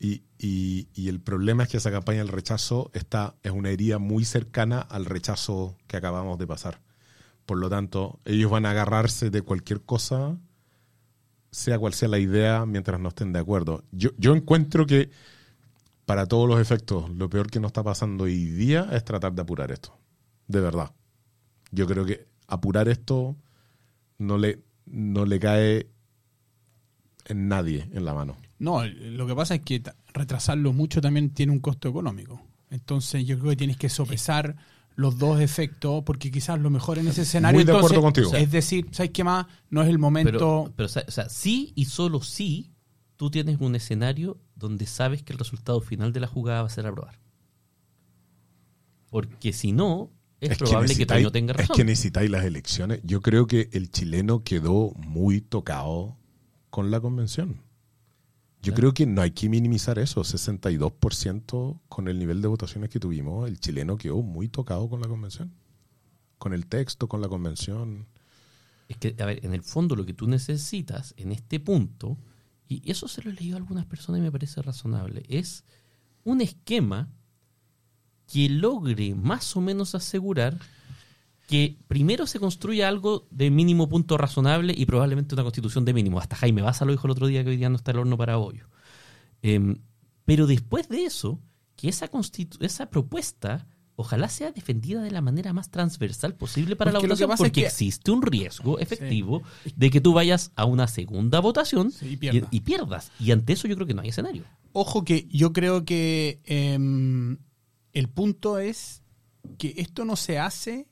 Y, 0.00 0.22
y- 0.38 0.88
y 0.94 1.08
el 1.08 1.20
problema 1.20 1.62
es 1.62 1.68
que 1.68 1.76
esa 1.76 1.90
campaña 1.92 2.18
del 2.18 2.28
rechazo 2.28 2.90
está, 2.92 3.34
es 3.44 3.52
una 3.52 3.70
herida 3.70 3.98
muy 3.98 4.24
cercana 4.24 4.80
al 4.80 5.04
rechazo 5.04 5.76
que 5.86 5.96
acabamos 5.96 6.38
de 6.38 6.46
pasar. 6.48 6.80
Por 7.46 7.58
lo 7.58 7.70
tanto, 7.70 8.18
ellos 8.24 8.50
van 8.50 8.66
a 8.66 8.72
agarrarse 8.72 9.30
de 9.30 9.40
cualquier 9.42 9.80
cosa, 9.82 10.36
sea 11.52 11.78
cual 11.78 11.94
sea 11.94 12.08
la 12.08 12.18
idea, 12.18 12.66
mientras 12.66 12.98
no 13.00 13.08
estén 13.10 13.32
de 13.32 13.38
acuerdo. 13.38 13.84
Yo, 13.92 14.10
yo 14.18 14.34
encuentro 14.34 14.84
que, 14.84 15.10
para 16.04 16.26
todos 16.26 16.48
los 16.48 16.60
efectos, 16.60 17.08
lo 17.10 17.30
peor 17.30 17.48
que 17.50 17.60
nos 17.60 17.68
está 17.68 17.84
pasando 17.84 18.24
hoy 18.24 18.46
día 18.46 18.88
es 18.92 19.04
tratar 19.04 19.32
de 19.32 19.42
apurar 19.42 19.70
esto. 19.70 19.96
De 20.48 20.60
verdad. 20.60 20.92
Yo 21.70 21.86
creo 21.86 22.04
que 22.04 22.26
apurar 22.46 22.88
esto 22.88 23.36
no 24.18 24.38
le, 24.38 24.62
no 24.86 25.24
le 25.24 25.38
cae 25.40 25.88
en 27.26 27.48
nadie 27.48 27.88
en 27.92 28.04
la 28.04 28.14
mano. 28.14 28.36
No, 28.58 28.84
lo 28.86 29.26
que 29.26 29.34
pasa 29.34 29.56
es 29.56 29.60
que 29.62 29.82
retrasarlo 30.14 30.72
mucho 30.72 31.00
también 31.00 31.30
tiene 31.30 31.52
un 31.52 31.60
costo 31.60 31.88
económico. 31.88 32.40
Entonces 32.70 33.26
yo 33.26 33.38
creo 33.38 33.50
que 33.50 33.56
tienes 33.56 33.76
que 33.76 33.88
sopesar 33.88 34.56
los 34.94 35.18
dos 35.18 35.40
efectos 35.40 36.02
porque 36.04 36.30
quizás 36.30 36.58
lo 36.58 36.70
mejor 36.70 36.98
en 36.98 37.08
ese 37.08 37.22
escenario 37.22 37.58
Muy 37.58 37.64
de 37.64 37.72
acuerdo 37.76 37.96
entonces, 37.96 38.24
contigo. 38.24 38.42
es 38.42 38.50
decir, 38.50 38.88
¿sabes 38.92 39.10
qué 39.10 39.24
más? 39.24 39.46
No 39.68 39.82
es 39.82 39.88
el 39.88 39.98
momento 39.98 40.32
Pero, 40.32 40.72
pero 40.74 40.86
o 40.86 40.88
sea, 40.88 41.04
o 41.06 41.10
sea, 41.10 41.28
sí 41.28 41.72
y 41.74 41.84
solo 41.84 42.22
sí, 42.22 42.72
tú 43.16 43.30
tienes 43.30 43.60
un 43.60 43.74
escenario 43.74 44.38
donde 44.54 44.86
sabes 44.86 45.22
que 45.22 45.34
el 45.34 45.38
resultado 45.38 45.80
final 45.82 46.14
de 46.14 46.20
la 46.20 46.26
jugada 46.26 46.62
va 46.62 46.68
a 46.68 46.70
ser 46.70 46.86
aprobar. 46.86 47.20
Porque 49.10 49.52
si 49.52 49.72
no, 49.72 50.10
es, 50.40 50.58
probable 50.58 50.88
que, 50.94 51.04
necesitáis- 51.04 51.22
Toño 51.22 51.32
tenga 51.32 51.52
razón. 51.54 51.72
Es 51.74 51.76
que 51.76 51.84
necesitáis 51.84 52.30
las 52.30 52.44
elecciones. 52.44 53.00
Yo 53.04 53.20
creo 53.22 53.46
que 53.46 53.68
el 53.72 53.90
chileno 53.90 54.42
quedó 54.44 54.92
muy 54.96 55.40
tocado 55.40 56.16
con 56.70 56.90
la 56.90 57.00
convención. 57.00 57.62
Yo 58.62 58.74
creo 58.74 58.92
que 58.92 59.06
no 59.06 59.22
hay 59.22 59.30
que 59.30 59.48
minimizar 59.48 59.96
eso. 60.00 60.24
62% 60.24 61.80
con 61.88 62.08
el 62.08 62.18
nivel 62.18 62.42
de 62.42 62.48
votaciones 62.48 62.90
que 62.90 62.98
tuvimos, 62.98 63.48
el 63.48 63.60
chileno 63.60 63.96
quedó 63.96 64.22
muy 64.22 64.48
tocado 64.48 64.88
con 64.88 65.00
la 65.00 65.08
convención. 65.08 65.52
Con 66.38 66.52
el 66.52 66.66
texto, 66.66 67.08
con 67.08 67.20
la 67.20 67.28
convención. 67.28 68.06
Es 68.88 68.96
que, 68.96 69.14
a 69.20 69.24
ver, 69.26 69.44
en 69.44 69.54
el 69.54 69.62
fondo 69.62 69.94
lo 69.96 70.04
que 70.04 70.14
tú 70.14 70.26
necesitas 70.26 71.14
en 71.16 71.32
este 71.32 71.60
punto, 71.60 72.18
y 72.68 72.90
eso 72.90 73.06
se 73.08 73.22
lo 73.22 73.30
he 73.30 73.34
leído 73.34 73.56
a 73.56 73.58
algunas 73.58 73.86
personas 73.86 74.18
y 74.18 74.22
me 74.22 74.32
parece 74.32 74.60
razonable, 74.62 75.22
es 75.28 75.64
un 76.24 76.40
esquema 76.40 77.08
que 78.32 78.48
logre 78.48 79.14
más 79.14 79.56
o 79.56 79.60
menos 79.60 79.94
asegurar 79.94 80.58
que 81.46 81.76
primero 81.86 82.26
se 82.26 82.40
construya 82.40 82.88
algo 82.88 83.26
de 83.30 83.50
mínimo 83.50 83.88
punto 83.88 84.18
razonable 84.18 84.74
y 84.76 84.84
probablemente 84.84 85.34
una 85.36 85.44
constitución 85.44 85.84
de 85.84 85.94
mínimo. 85.94 86.18
Hasta 86.18 86.34
Jaime 86.36 86.60
Baza 86.62 86.84
lo 86.84 86.90
dijo 86.92 87.06
el 87.06 87.12
otro 87.12 87.28
día 87.28 87.44
que 87.44 87.50
hoy 87.50 87.56
día 87.56 87.68
no 87.68 87.76
está 87.76 87.92
el 87.92 87.98
horno 87.98 88.16
para 88.18 88.36
bollo. 88.36 88.68
Em, 89.42 89.76
pero 90.24 90.48
después 90.48 90.88
de 90.88 91.04
eso, 91.04 91.38
que 91.76 91.88
esa, 91.88 92.10
constitu- 92.10 92.56
esa 92.64 92.86
propuesta 92.90 93.68
ojalá 93.94 94.28
sea 94.28 94.50
defendida 94.50 95.00
de 95.02 95.10
la 95.12 95.20
manera 95.20 95.52
más 95.52 95.70
transversal 95.70 96.34
posible 96.34 96.74
para 96.74 96.90
Porque 96.90 97.06
la 97.06 97.14
votación, 97.14 97.30
es 97.30 97.38
porque 97.38 97.60
que- 97.60 97.66
existe 97.68 98.10
un 98.10 98.22
riesgo 98.22 98.78
efectivo 98.80 99.42
de 99.76 99.88
que 99.90 100.00
tú 100.00 100.12
vayas 100.14 100.50
a 100.56 100.64
una 100.64 100.88
segunda 100.88 101.38
votación 101.40 101.92
Sí, 101.92 102.08
y 102.08 102.12
y, 102.12 102.16
pierdas. 102.16 102.48
y 102.50 102.60
pierdas. 102.60 103.12
Y 103.20 103.30
ante 103.30 103.52
eso 103.52 103.68
yo 103.68 103.76
creo 103.76 103.86
que 103.86 103.94
no 103.94 104.02
hay 104.02 104.08
escenario. 104.08 104.42
Ojo 104.72 105.04
que 105.04 105.28
yo 105.30 105.52
creo 105.52 105.84
que 105.84 106.40
em, 106.44 107.38
el 107.98 108.08
punto 108.08 108.58
es 108.58 109.02
que 109.58 109.74
esto 109.78 110.04
no 110.04 110.16
se 110.16 110.38
hace 110.38 110.86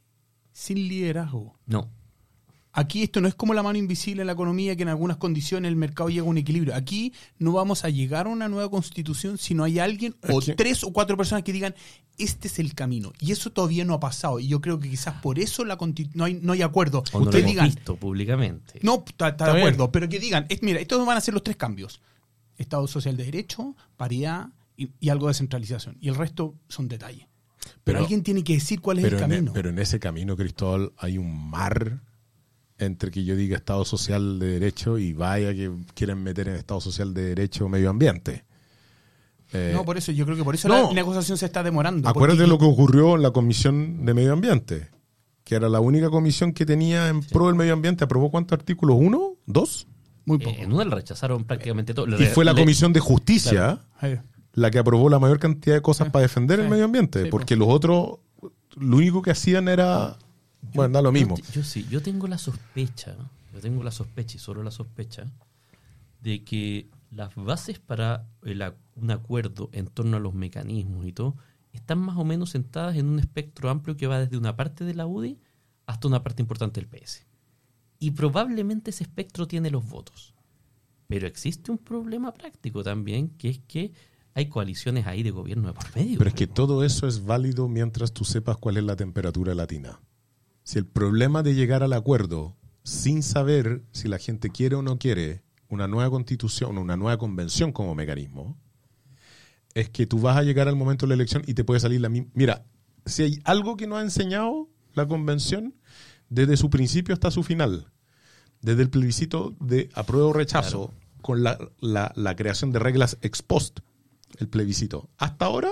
sin 0.53 0.88
liderazgo. 0.88 1.59
No. 1.67 1.90
Aquí 2.77 3.05
esto 3.05 3.21
no 3.21 3.29
es 3.29 3.37
como 3.37 3.55
la 3.55 3.62
mano 3.62 3.79
invisible 3.79 4.23
en 4.23 4.27
la 4.27 4.33
economía, 4.33 4.75
que 4.75 4.83
en 4.83 4.88
algunas 4.88 5.17
condiciones 5.19 5.69
el 5.69 5.77
mercado 5.77 6.09
llega 6.11 6.23
a 6.23 6.29
un 6.29 6.38
equilibrio. 6.38 6.75
Aquí 6.75 7.12
no 7.38 7.53
vamos 7.53 7.85
a 7.85 7.88
llegar 7.88 8.27
a 8.27 8.31
una 8.31 8.49
nueva 8.49 8.69
constitución 8.69 9.38
si 9.38 9.55
no 9.55 9.62
hay 9.62 9.79
alguien 9.79 10.17
o 10.29 10.40
tres 10.57 10.83
o 10.83 10.93
cuatro 10.93 11.17
personas 11.17 11.45
que 11.45 11.53
digan, 11.53 11.75
este 12.19 12.49
es 12.49 12.59
el 12.59 12.75
camino. 12.75 13.12
Y 13.21 13.31
eso 13.31 13.53
todavía 13.53 13.85
no 13.85 13.95
ha 13.95 14.01
pasado. 14.01 14.40
Y 14.40 14.49
yo 14.49 14.61
creo 14.61 14.81
que 14.81 14.90
quizás 14.90 15.14
por 15.23 15.38
eso 15.38 15.64
la 15.64 15.79
no, 16.14 16.25
hay, 16.25 16.35
no 16.43 16.53
hay 16.53 16.62
acuerdo. 16.62 17.05
O 17.12 17.21
no 17.21 17.27
lo 17.27 17.31
hemos 17.37 17.49
digan, 17.51 17.67
visto 17.67 17.95
públicamente. 17.97 18.81
no, 18.83 19.05
está, 19.07 19.29
está 19.29 19.29
Está 19.29 19.47
de 19.47 19.53
bien. 19.53 19.67
acuerdo, 19.69 19.93
pero 19.93 20.09
que 20.09 20.19
digan, 20.19 20.47
es- 20.49 20.62
mira, 20.62 20.81
estos 20.81 21.05
van 21.07 21.17
a 21.17 21.21
ser 21.21 21.35
los 21.35 21.45
tres 21.45 21.57
cambios. 21.57 22.01
Estado 22.59 22.88
social 22.88 23.17
de 23.17 23.25
derecho, 23.25 23.77
paridad 23.97 24.49
y, 24.77 24.91
y 25.01 25.09
algo 25.09 25.29
de 25.29 25.35
centralización. 25.35 25.97
Y 26.01 26.09
el 26.09 26.15
resto 26.15 26.55
son 26.69 26.89
detalles. 26.89 27.27
Pero, 27.63 27.75
Pero- 27.85 27.99
alguien 28.01 28.23
tiene 28.23 28.43
que 28.45 28.55
decir 28.55 28.81
cuál 28.81 28.99
es 28.99 29.05
el 29.05 29.13
en, 29.15 29.19
e- 29.19 29.21
camino. 29.21 29.53
pero 29.55 29.71
en 29.71 29.79
ese 29.79 29.99
camino, 30.01 30.37
Cristóbal, 30.37 30.93
hay 30.99 31.19
un 31.19 31.49
mar 31.51 32.01
entre 32.79 33.11
que 33.11 33.25
yo 33.25 33.37
diga 33.37 33.57
Estado 33.57 33.85
Social 33.85 34.39
de 34.39 34.47
Derecho 34.59 34.99
y 34.99 35.13
vaya 35.13 35.55
que 35.55 35.71
quieren 35.95 36.23
meter 36.23 36.49
en 36.49 36.57
Estado 36.57 36.81
Social 36.81 37.15
de 37.15 37.23
Derecho 37.23 37.69
medio 37.69 37.89
ambiente. 37.91 38.45
Eh, 39.53 39.71
no, 39.73 39.85
por 39.85 39.97
eso, 39.97 40.11
yo 40.13 40.25
creo 40.25 40.37
que 40.37 40.43
por 40.45 40.55
eso 40.55 40.69
no. 40.69 40.89
la 40.89 40.93
negociación 40.93 41.39
se 41.39 41.47
está 41.47 41.63
demorando. 41.63 42.09
acuérdate 42.09 42.39
porque- 42.43 42.51
lo 42.51 42.59
que 42.59 42.65
ocurrió 42.65 43.15
en 43.15 43.23
la 43.23 43.31
Comisión 43.31 44.05
de 44.05 44.13
Medio 44.15 44.33
Ambiente, 44.33 44.89
que 45.45 45.55
era 45.55 45.69
la 45.69 45.81
única 45.81 46.11
comisión 46.11 46.53
que 46.53 46.67
tenía 46.67 47.09
en 47.09 47.23
pro 47.23 47.47
del 47.47 47.55
medio 47.55 47.75
ambiente. 47.75 48.03
¿Aprobó 48.05 48.31
cuántos 48.31 48.59
artículos? 48.59 48.97
¿Uno? 48.99 49.35
¿Dos? 49.47 49.87
Muy 50.25 50.39
Eh, 50.39 50.45
poco. 50.45 50.57
en 50.63 50.73
una 50.73 50.85
rechazaron 50.85 51.45
prácticamente 51.45 51.93
todo. 51.95 52.07
Y 52.21 52.27
fue 52.27 52.45
la 52.45 52.55
Comisión 52.55 52.93
de 52.93 53.01
Justicia 53.01 53.79
Eh, 54.03 54.21
la 54.55 54.71
que 54.71 54.79
aprobó 54.79 55.09
la 55.09 55.19
mayor 55.19 55.38
cantidad 55.38 55.75
de 55.77 55.83
cosas 55.83 56.07
Sí. 56.07 56.11
para 56.11 56.23
defender 56.23 56.61
el 56.61 56.69
medio 56.69 56.85
ambiente, 56.85 57.25
Sí, 57.25 57.29
porque 57.31 57.57
los 57.57 57.69
otros, 57.69 58.19
lo 58.77 58.97
único 58.97 59.23
que 59.23 59.31
hacían 59.33 59.69
era, 59.69 60.17
bueno, 60.73 60.95
da 60.95 61.03
lo 61.03 61.12
mismo. 61.12 61.37
Yo, 61.37 61.45
yo 61.53 61.62
sí, 61.64 61.87
yo 61.90 62.03
tengo 62.03 62.27
la 62.29 62.38
sospecha, 62.38 63.17
yo 63.53 63.61
tengo 63.61 63.83
la 63.83 63.90
sospecha 63.90 64.37
y 64.37 64.40
solo 64.40 64.62
la 64.62 64.71
sospecha 64.71 65.27
de 66.21 66.43
que 66.45 66.88
las 67.11 67.35
bases 67.35 67.79
para 67.79 68.27
el 68.43 68.62
un 68.97 69.11
acuerdo 69.11 69.71
en 69.73 69.87
torno 69.88 70.17
a 70.17 70.21
los 70.21 70.35
mecanismos 70.35 71.07
y 71.07 71.12
todo 71.12 71.37
están 71.73 71.99
más 71.99 72.17
o 72.17 72.25
menos 72.25 72.51
sentadas 72.51 72.97
en 72.97 73.07
un 73.07 73.19
espectro 73.19 73.69
amplio 73.69 73.97
que 73.97 74.07
va 74.07 74.21
desde 74.21 74.37
una 74.37 74.57
parte 74.57 74.85
de 74.85 74.95
la 74.95 75.07
UDI 75.07 75.38
hasta 75.87 76.07
una 76.09 76.23
parte 76.23 76.40
importante 76.43 76.81
del 76.81 76.88
PS. 76.88 77.27
Y 77.99 78.12
probablemente 78.12 78.90
ese 78.90 79.03
espectro 79.05 79.47
tiene 79.49 79.71
los 79.71 79.87
votos. 79.88 80.35
Pero 81.09 81.27
existe 81.27 81.71
un 81.71 81.79
problema 81.79 82.33
práctico 82.33 82.83
también, 82.83 83.29
que 83.31 83.49
es 83.51 83.59
que 83.67 83.93
hay 84.35 84.47
coaliciones 84.49 85.07
ahí 85.07 85.23
de 85.23 85.31
gobierno 85.31 85.68
de 85.68 85.75
por 85.75 85.94
medio. 85.97 86.18
Pero 86.18 86.29
es 86.29 86.35
que 86.35 86.47
todo 86.47 86.85
eso 86.85 87.07
es 87.07 87.25
válido 87.25 87.68
mientras 87.68 88.12
tú 88.12 88.25
sepas 88.25 88.57
cuál 88.57 88.77
es 88.77 88.85
la 88.85 88.97
temperatura 88.97 89.55
latina. 89.55 90.01
Si 90.64 90.79
el 90.79 90.87
problema 90.87 91.42
de 91.42 91.55
llegar 91.55 91.83
al 91.83 91.92
acuerdo 91.92 92.57
sin 92.83 93.23
saber 93.23 93.83
si 93.92 94.09
la 94.09 94.18
gente 94.18 94.51
quiere 94.51 94.77
o 94.77 94.83
no 94.83 94.99
quiere 94.99 95.42
una 95.68 95.87
nueva 95.88 96.11
constitución, 96.11 96.79
una 96.79 96.97
nueva 96.97 97.16
convención 97.18 97.73
como 97.73 97.94
mecanismo, 97.94 98.57
es 99.75 99.88
que 99.90 100.07
tú 100.07 100.20
vas 100.20 100.37
a 100.37 100.42
llegar 100.42 100.68
al 100.68 100.77
momento 100.77 101.05
de 101.07 101.09
la 101.09 101.14
elección 101.14 101.42
y 101.47 101.55
te 101.55 101.64
puede 101.64 101.81
salir 101.81 102.01
la 102.01 102.09
misma. 102.09 102.31
Mira, 102.35 102.64
si 103.07 103.23
hay 103.23 103.40
algo 103.44 103.77
que 103.77 103.87
nos 103.87 103.99
ha 103.99 104.03
enseñado 104.03 104.68
la 104.94 105.07
convención, 105.07 105.75
desde 106.29 106.57
su 106.57 106.70
principio 106.70 107.12
hasta 107.14 107.31
su 107.31 107.42
final, 107.42 107.88
desde 108.62 108.83
el 108.83 108.90
plebiscito 108.90 109.55
de 109.61 109.90
apruebo 109.94 110.29
o 110.29 110.33
rechazo, 110.33 110.92
con 111.20 111.42
la, 111.42 111.59
la- 111.81 112.12
la 112.16 112.37
creación 112.37 112.70
de 112.70 112.79
reglas 112.79 113.18
ex 113.23 113.42
post, 113.42 113.81
el 114.38 114.49
plebiscito, 114.49 115.09
hasta 115.16 115.44
ahora 115.47 115.70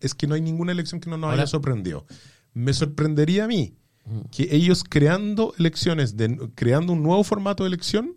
es 0.00 0.14
que 0.14 0.26
no 0.26 0.34
hay 0.34 0.40
ninguna 0.40 0.72
elección 0.72 1.00
que 1.00 1.08
no 1.10 1.16
nos 1.16 1.28
Ahora- 1.30 1.42
haya 1.42 1.46
sorprendido. 1.46 2.06
Me 2.54 2.72
sorprendería 2.72 3.44
a 3.44 3.48
mí 3.48 3.74
que 4.30 4.54
ellos 4.54 4.84
creando 4.84 5.52
elecciones, 5.58 6.16
de, 6.16 6.50
creando 6.54 6.92
un 6.92 7.02
nuevo 7.02 7.24
formato 7.24 7.64
de 7.64 7.68
elección, 7.68 8.16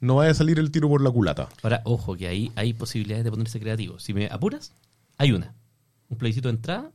no 0.00 0.16
vaya 0.16 0.32
a 0.32 0.34
salir 0.34 0.58
el 0.58 0.70
tiro 0.70 0.88
por 0.88 1.00
la 1.00 1.10
culata. 1.10 1.48
Ahora, 1.62 1.80
ojo, 1.84 2.16
que 2.16 2.26
ahí 2.28 2.52
hay 2.56 2.74
posibilidades 2.74 3.24
de 3.24 3.30
ponerse 3.30 3.60
creativo. 3.60 3.98
Si 3.98 4.12
me 4.12 4.26
apuras, 4.26 4.72
hay 5.16 5.32
una. 5.32 5.54
Un 6.08 6.18
plebiscito 6.18 6.48
de 6.48 6.56
entrada, 6.56 6.92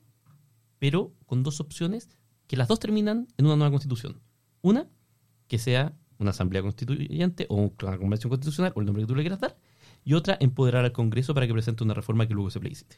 pero 0.78 1.14
con 1.26 1.42
dos 1.44 1.60
opciones 1.60 2.10
que 2.48 2.58
las 2.58 2.68
dos 2.68 2.80
terminan 2.80 3.28
en 3.38 3.46
una 3.46 3.56
nueva 3.56 3.72
constitución. 3.72 4.20
Una, 4.62 4.88
que 5.48 5.58
sea 5.58 5.94
una 6.20 6.32
asamblea 6.32 6.62
constituyente 6.62 7.48
o 7.50 7.56
una 7.82 7.98
convención 7.98 8.30
constitucional, 8.30 8.74
o 8.76 8.80
el 8.82 8.86
nombre 8.86 9.04
que 9.04 9.08
tú 9.08 9.16
le 9.16 9.24
quieras 9.24 9.40
dar. 9.40 9.58
Y 10.04 10.14
otra, 10.14 10.38
empoderar 10.40 10.84
al 10.86 10.92
Congreso 10.92 11.34
para 11.34 11.46
que 11.48 11.54
presente 11.54 11.84
una 11.84 11.94
reforma 11.94 12.28
que 12.28 12.34
luego 12.34 12.50
se 12.50 12.60
plebiscite. 12.60 12.98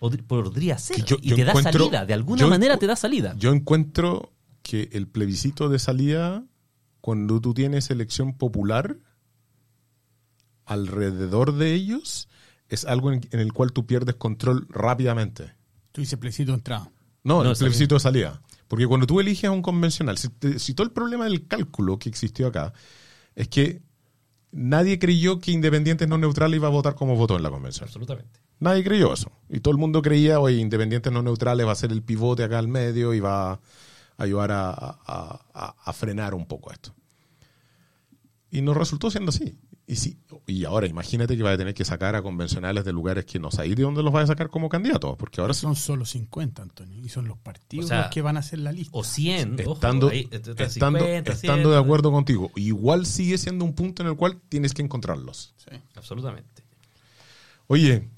Podr- 0.00 0.22
Podría 0.26 0.76
ser. 0.78 1.02
Yo- 1.04 1.16
y 1.22 1.30
yo 1.30 1.36
te 1.36 1.44
da 1.44 1.54
salida. 1.62 2.04
De 2.04 2.12
alguna 2.14 2.40
yo 2.40 2.48
manera 2.48 2.76
te 2.76 2.86
da 2.86 2.96
salida. 2.96 3.34
Yo 3.38 3.52
encuentro 3.52 4.32
que 4.62 4.90
el 4.92 5.06
plebiscito 5.08 5.68
de 5.68 5.78
salida, 5.78 6.44
cuando 7.00 7.40
tú 7.40 7.54
tienes 7.54 7.90
elección 7.90 8.34
popular, 8.36 8.98
alrededor 10.64 11.54
de 11.54 11.72
ellos, 11.74 12.28
es 12.68 12.84
algo 12.84 13.12
en, 13.12 13.20
en 13.30 13.40
el 13.40 13.52
cual 13.52 13.72
tú 13.72 13.86
pierdes 13.86 14.16
control 14.16 14.66
rápidamente. 14.68 15.54
Tú 15.92 16.00
dices 16.00 16.18
plebiscito 16.18 16.52
de 16.52 16.58
entrada. 16.58 16.90
No, 17.22 17.42
No, 17.42 17.50
el 17.50 17.56
salida. 17.56 17.58
plebiscito 17.70 17.94
de 17.96 18.00
salida. 18.00 18.42
Porque 18.68 18.86
cuando 18.86 19.06
tú 19.06 19.20
eliges 19.20 19.44
a 19.44 19.52
un 19.52 19.62
convencional, 19.62 20.18
si, 20.18 20.28
te- 20.28 20.58
si 20.58 20.74
todo 20.74 20.86
el 20.86 20.92
problema 20.92 21.24
del 21.24 21.46
cálculo 21.46 21.98
que 21.98 22.08
existió 22.08 22.48
acá 22.48 22.72
es 23.36 23.48
que 23.48 23.80
nadie 24.52 24.98
creyó 24.98 25.40
que 25.40 25.52
Independientes 25.52 26.08
no 26.08 26.18
neutrales 26.18 26.56
iba 26.56 26.68
a 26.68 26.70
votar 26.70 26.94
como 26.94 27.16
votó 27.16 27.36
en 27.36 27.42
la 27.42 27.50
convención. 27.50 27.84
Absolutamente. 27.84 28.40
Nadie 28.58 28.82
creyó 28.84 29.12
eso. 29.12 29.30
Y 29.48 29.60
todo 29.60 29.72
el 29.72 29.78
mundo 29.78 30.00
creía, 30.02 30.40
oye, 30.40 30.56
Independientes 30.56 31.12
no 31.12 31.22
neutrales 31.22 31.66
va 31.66 31.72
a 31.72 31.76
ser 31.76 31.92
el 31.92 32.02
pivote 32.02 32.42
acá 32.44 32.58
al 32.58 32.68
medio 32.68 33.12
y 33.14 33.20
va 33.20 33.52
a 33.52 33.60
ayudar 34.18 34.52
a, 34.52 34.70
a- 34.70 35.40
a- 35.54 35.74
a 35.84 35.92
frenar 35.92 36.34
un 36.34 36.46
poco 36.46 36.72
esto. 36.72 36.94
Y 38.50 38.62
nos 38.62 38.76
resultó 38.76 39.10
siendo 39.10 39.30
así. 39.30 39.58
Y, 39.88 39.94
sí, 39.94 40.18
y 40.48 40.64
ahora 40.64 40.88
imagínate 40.88 41.36
que 41.36 41.44
va 41.44 41.52
a 41.52 41.56
tener 41.56 41.72
que 41.72 41.84
sacar 41.84 42.16
a 42.16 42.22
convencionales 42.22 42.84
de 42.84 42.92
lugares 42.92 43.24
que 43.24 43.38
no 43.38 43.52
sabéis 43.52 43.76
de 43.76 43.84
dónde 43.84 44.02
los 44.02 44.12
va 44.12 44.20
a 44.20 44.26
sacar 44.26 44.50
como 44.50 44.68
candidatos. 44.68 45.16
Porque 45.16 45.40
ahora 45.40 45.54
Son 45.54 45.76
solo 45.76 46.04
50, 46.04 46.60
Antonio. 46.60 47.04
Y 47.04 47.08
son 47.08 47.28
los 47.28 47.38
partidos 47.38 47.86
O 47.86 47.88
sea, 47.88 48.02
los 48.02 48.10
que 48.10 48.20
van 48.20 48.36
a 48.36 48.40
hacer 48.40 48.58
la 48.58 48.72
lista. 48.72 48.90
O 48.98 49.04
100. 49.04 49.60
ojo, 49.60 49.74
estando, 49.74 50.08
ahí, 50.08 50.28
está 50.30 50.64
estando, 50.64 50.98
50, 50.98 51.32
estando 51.32 51.68
100, 51.68 51.70
de 51.70 51.78
acuerdo 51.78 52.10
contigo, 52.10 52.50
igual 52.56 53.06
sigue 53.06 53.38
siendo 53.38 53.64
un 53.64 53.74
punto 53.74 54.02
en 54.02 54.08
el 54.08 54.16
cual 54.16 54.40
tienes 54.48 54.74
que 54.74 54.82
encontrarlos. 54.82 55.54
Sí. 55.56 55.76
Absolutamente. 55.94 56.64
Oye, 57.68 58.08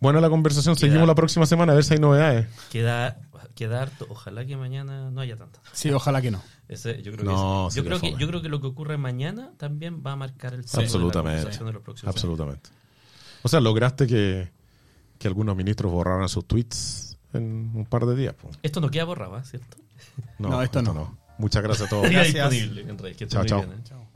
buena 0.00 0.20
la 0.20 0.28
conversación, 0.30 0.74
Queda- 0.74 0.80
seguimos 0.86 1.06
la 1.08 1.14
próxima 1.14 1.46
semana 1.46 1.72
a 1.72 1.74
ver 1.74 1.84
si 1.84 1.94
hay 1.94 2.00
novedades. 2.00 2.46
Queda, 2.70 3.18
queda 3.54 3.82
harto. 3.82 4.06
Ojalá 4.10 4.44
que 4.46 4.56
mañana 4.56 5.10
no 5.10 5.20
haya 5.20 5.36
tantas. 5.36 5.62
Sí, 5.72 5.90
ojalá 5.90 6.20
que 6.22 6.30
no. 6.30 6.42
Ese, 6.68 7.02
yo 7.02 7.12
creo 7.12 7.24
No, 7.24 7.68
que, 7.70 7.76
yo, 7.76 7.84
creo 7.84 8.00
que 8.00 8.12
yo 8.18 8.28
creo 8.28 8.42
que 8.42 8.48
lo 8.48 8.60
que 8.60 8.66
ocurre 8.66 8.98
mañana 8.98 9.52
también 9.56 10.02
va 10.06 10.12
a 10.12 10.16
marcar 10.16 10.52
el 10.54 10.64
centro 10.64 10.80
de 10.80 10.82
la 10.82 10.86
Absolutamente. 10.88 11.36
conversación 11.38 11.66
de 11.66 11.72
los 11.72 11.82
próximos 11.82 12.08
años. 12.08 12.16
Absolutamente. 12.16 12.70
O 13.42 13.48
sea, 13.48 13.60
lograste 13.60 14.06
que, 14.06 14.50
que 15.18 15.28
algunos 15.28 15.56
ministros 15.56 15.90
borraran 15.92 16.28
sus 16.28 16.44
tweets 16.46 17.16
en 17.32 17.70
un 17.74 17.86
par 17.86 18.04
de 18.06 18.16
días. 18.16 18.34
po. 18.34 18.50
Esto 18.62 18.80
no 18.80 18.90
queda 18.90 19.04
borrado, 19.04 19.38
¿eh? 19.38 19.42
¿cierto? 19.44 19.76
No, 20.38 20.60
esto 20.62 20.82
no. 20.82 21.16
Muchas 21.38 21.62
gracias 21.62 21.86
a 21.86 21.90
todos. 21.90 22.02
Gracias. 22.10 22.34
Queda 22.34 22.48
disponible 22.50 22.80
en 22.90 22.98
redes. 22.98 23.16
Que 23.16 23.24
estén 23.24 23.36
Chao, 23.36 23.42
muy 23.42 23.48
chao. 23.48 23.58
bien, 23.62 23.78
¿eh? 23.78 23.82
Chao. 23.84 24.07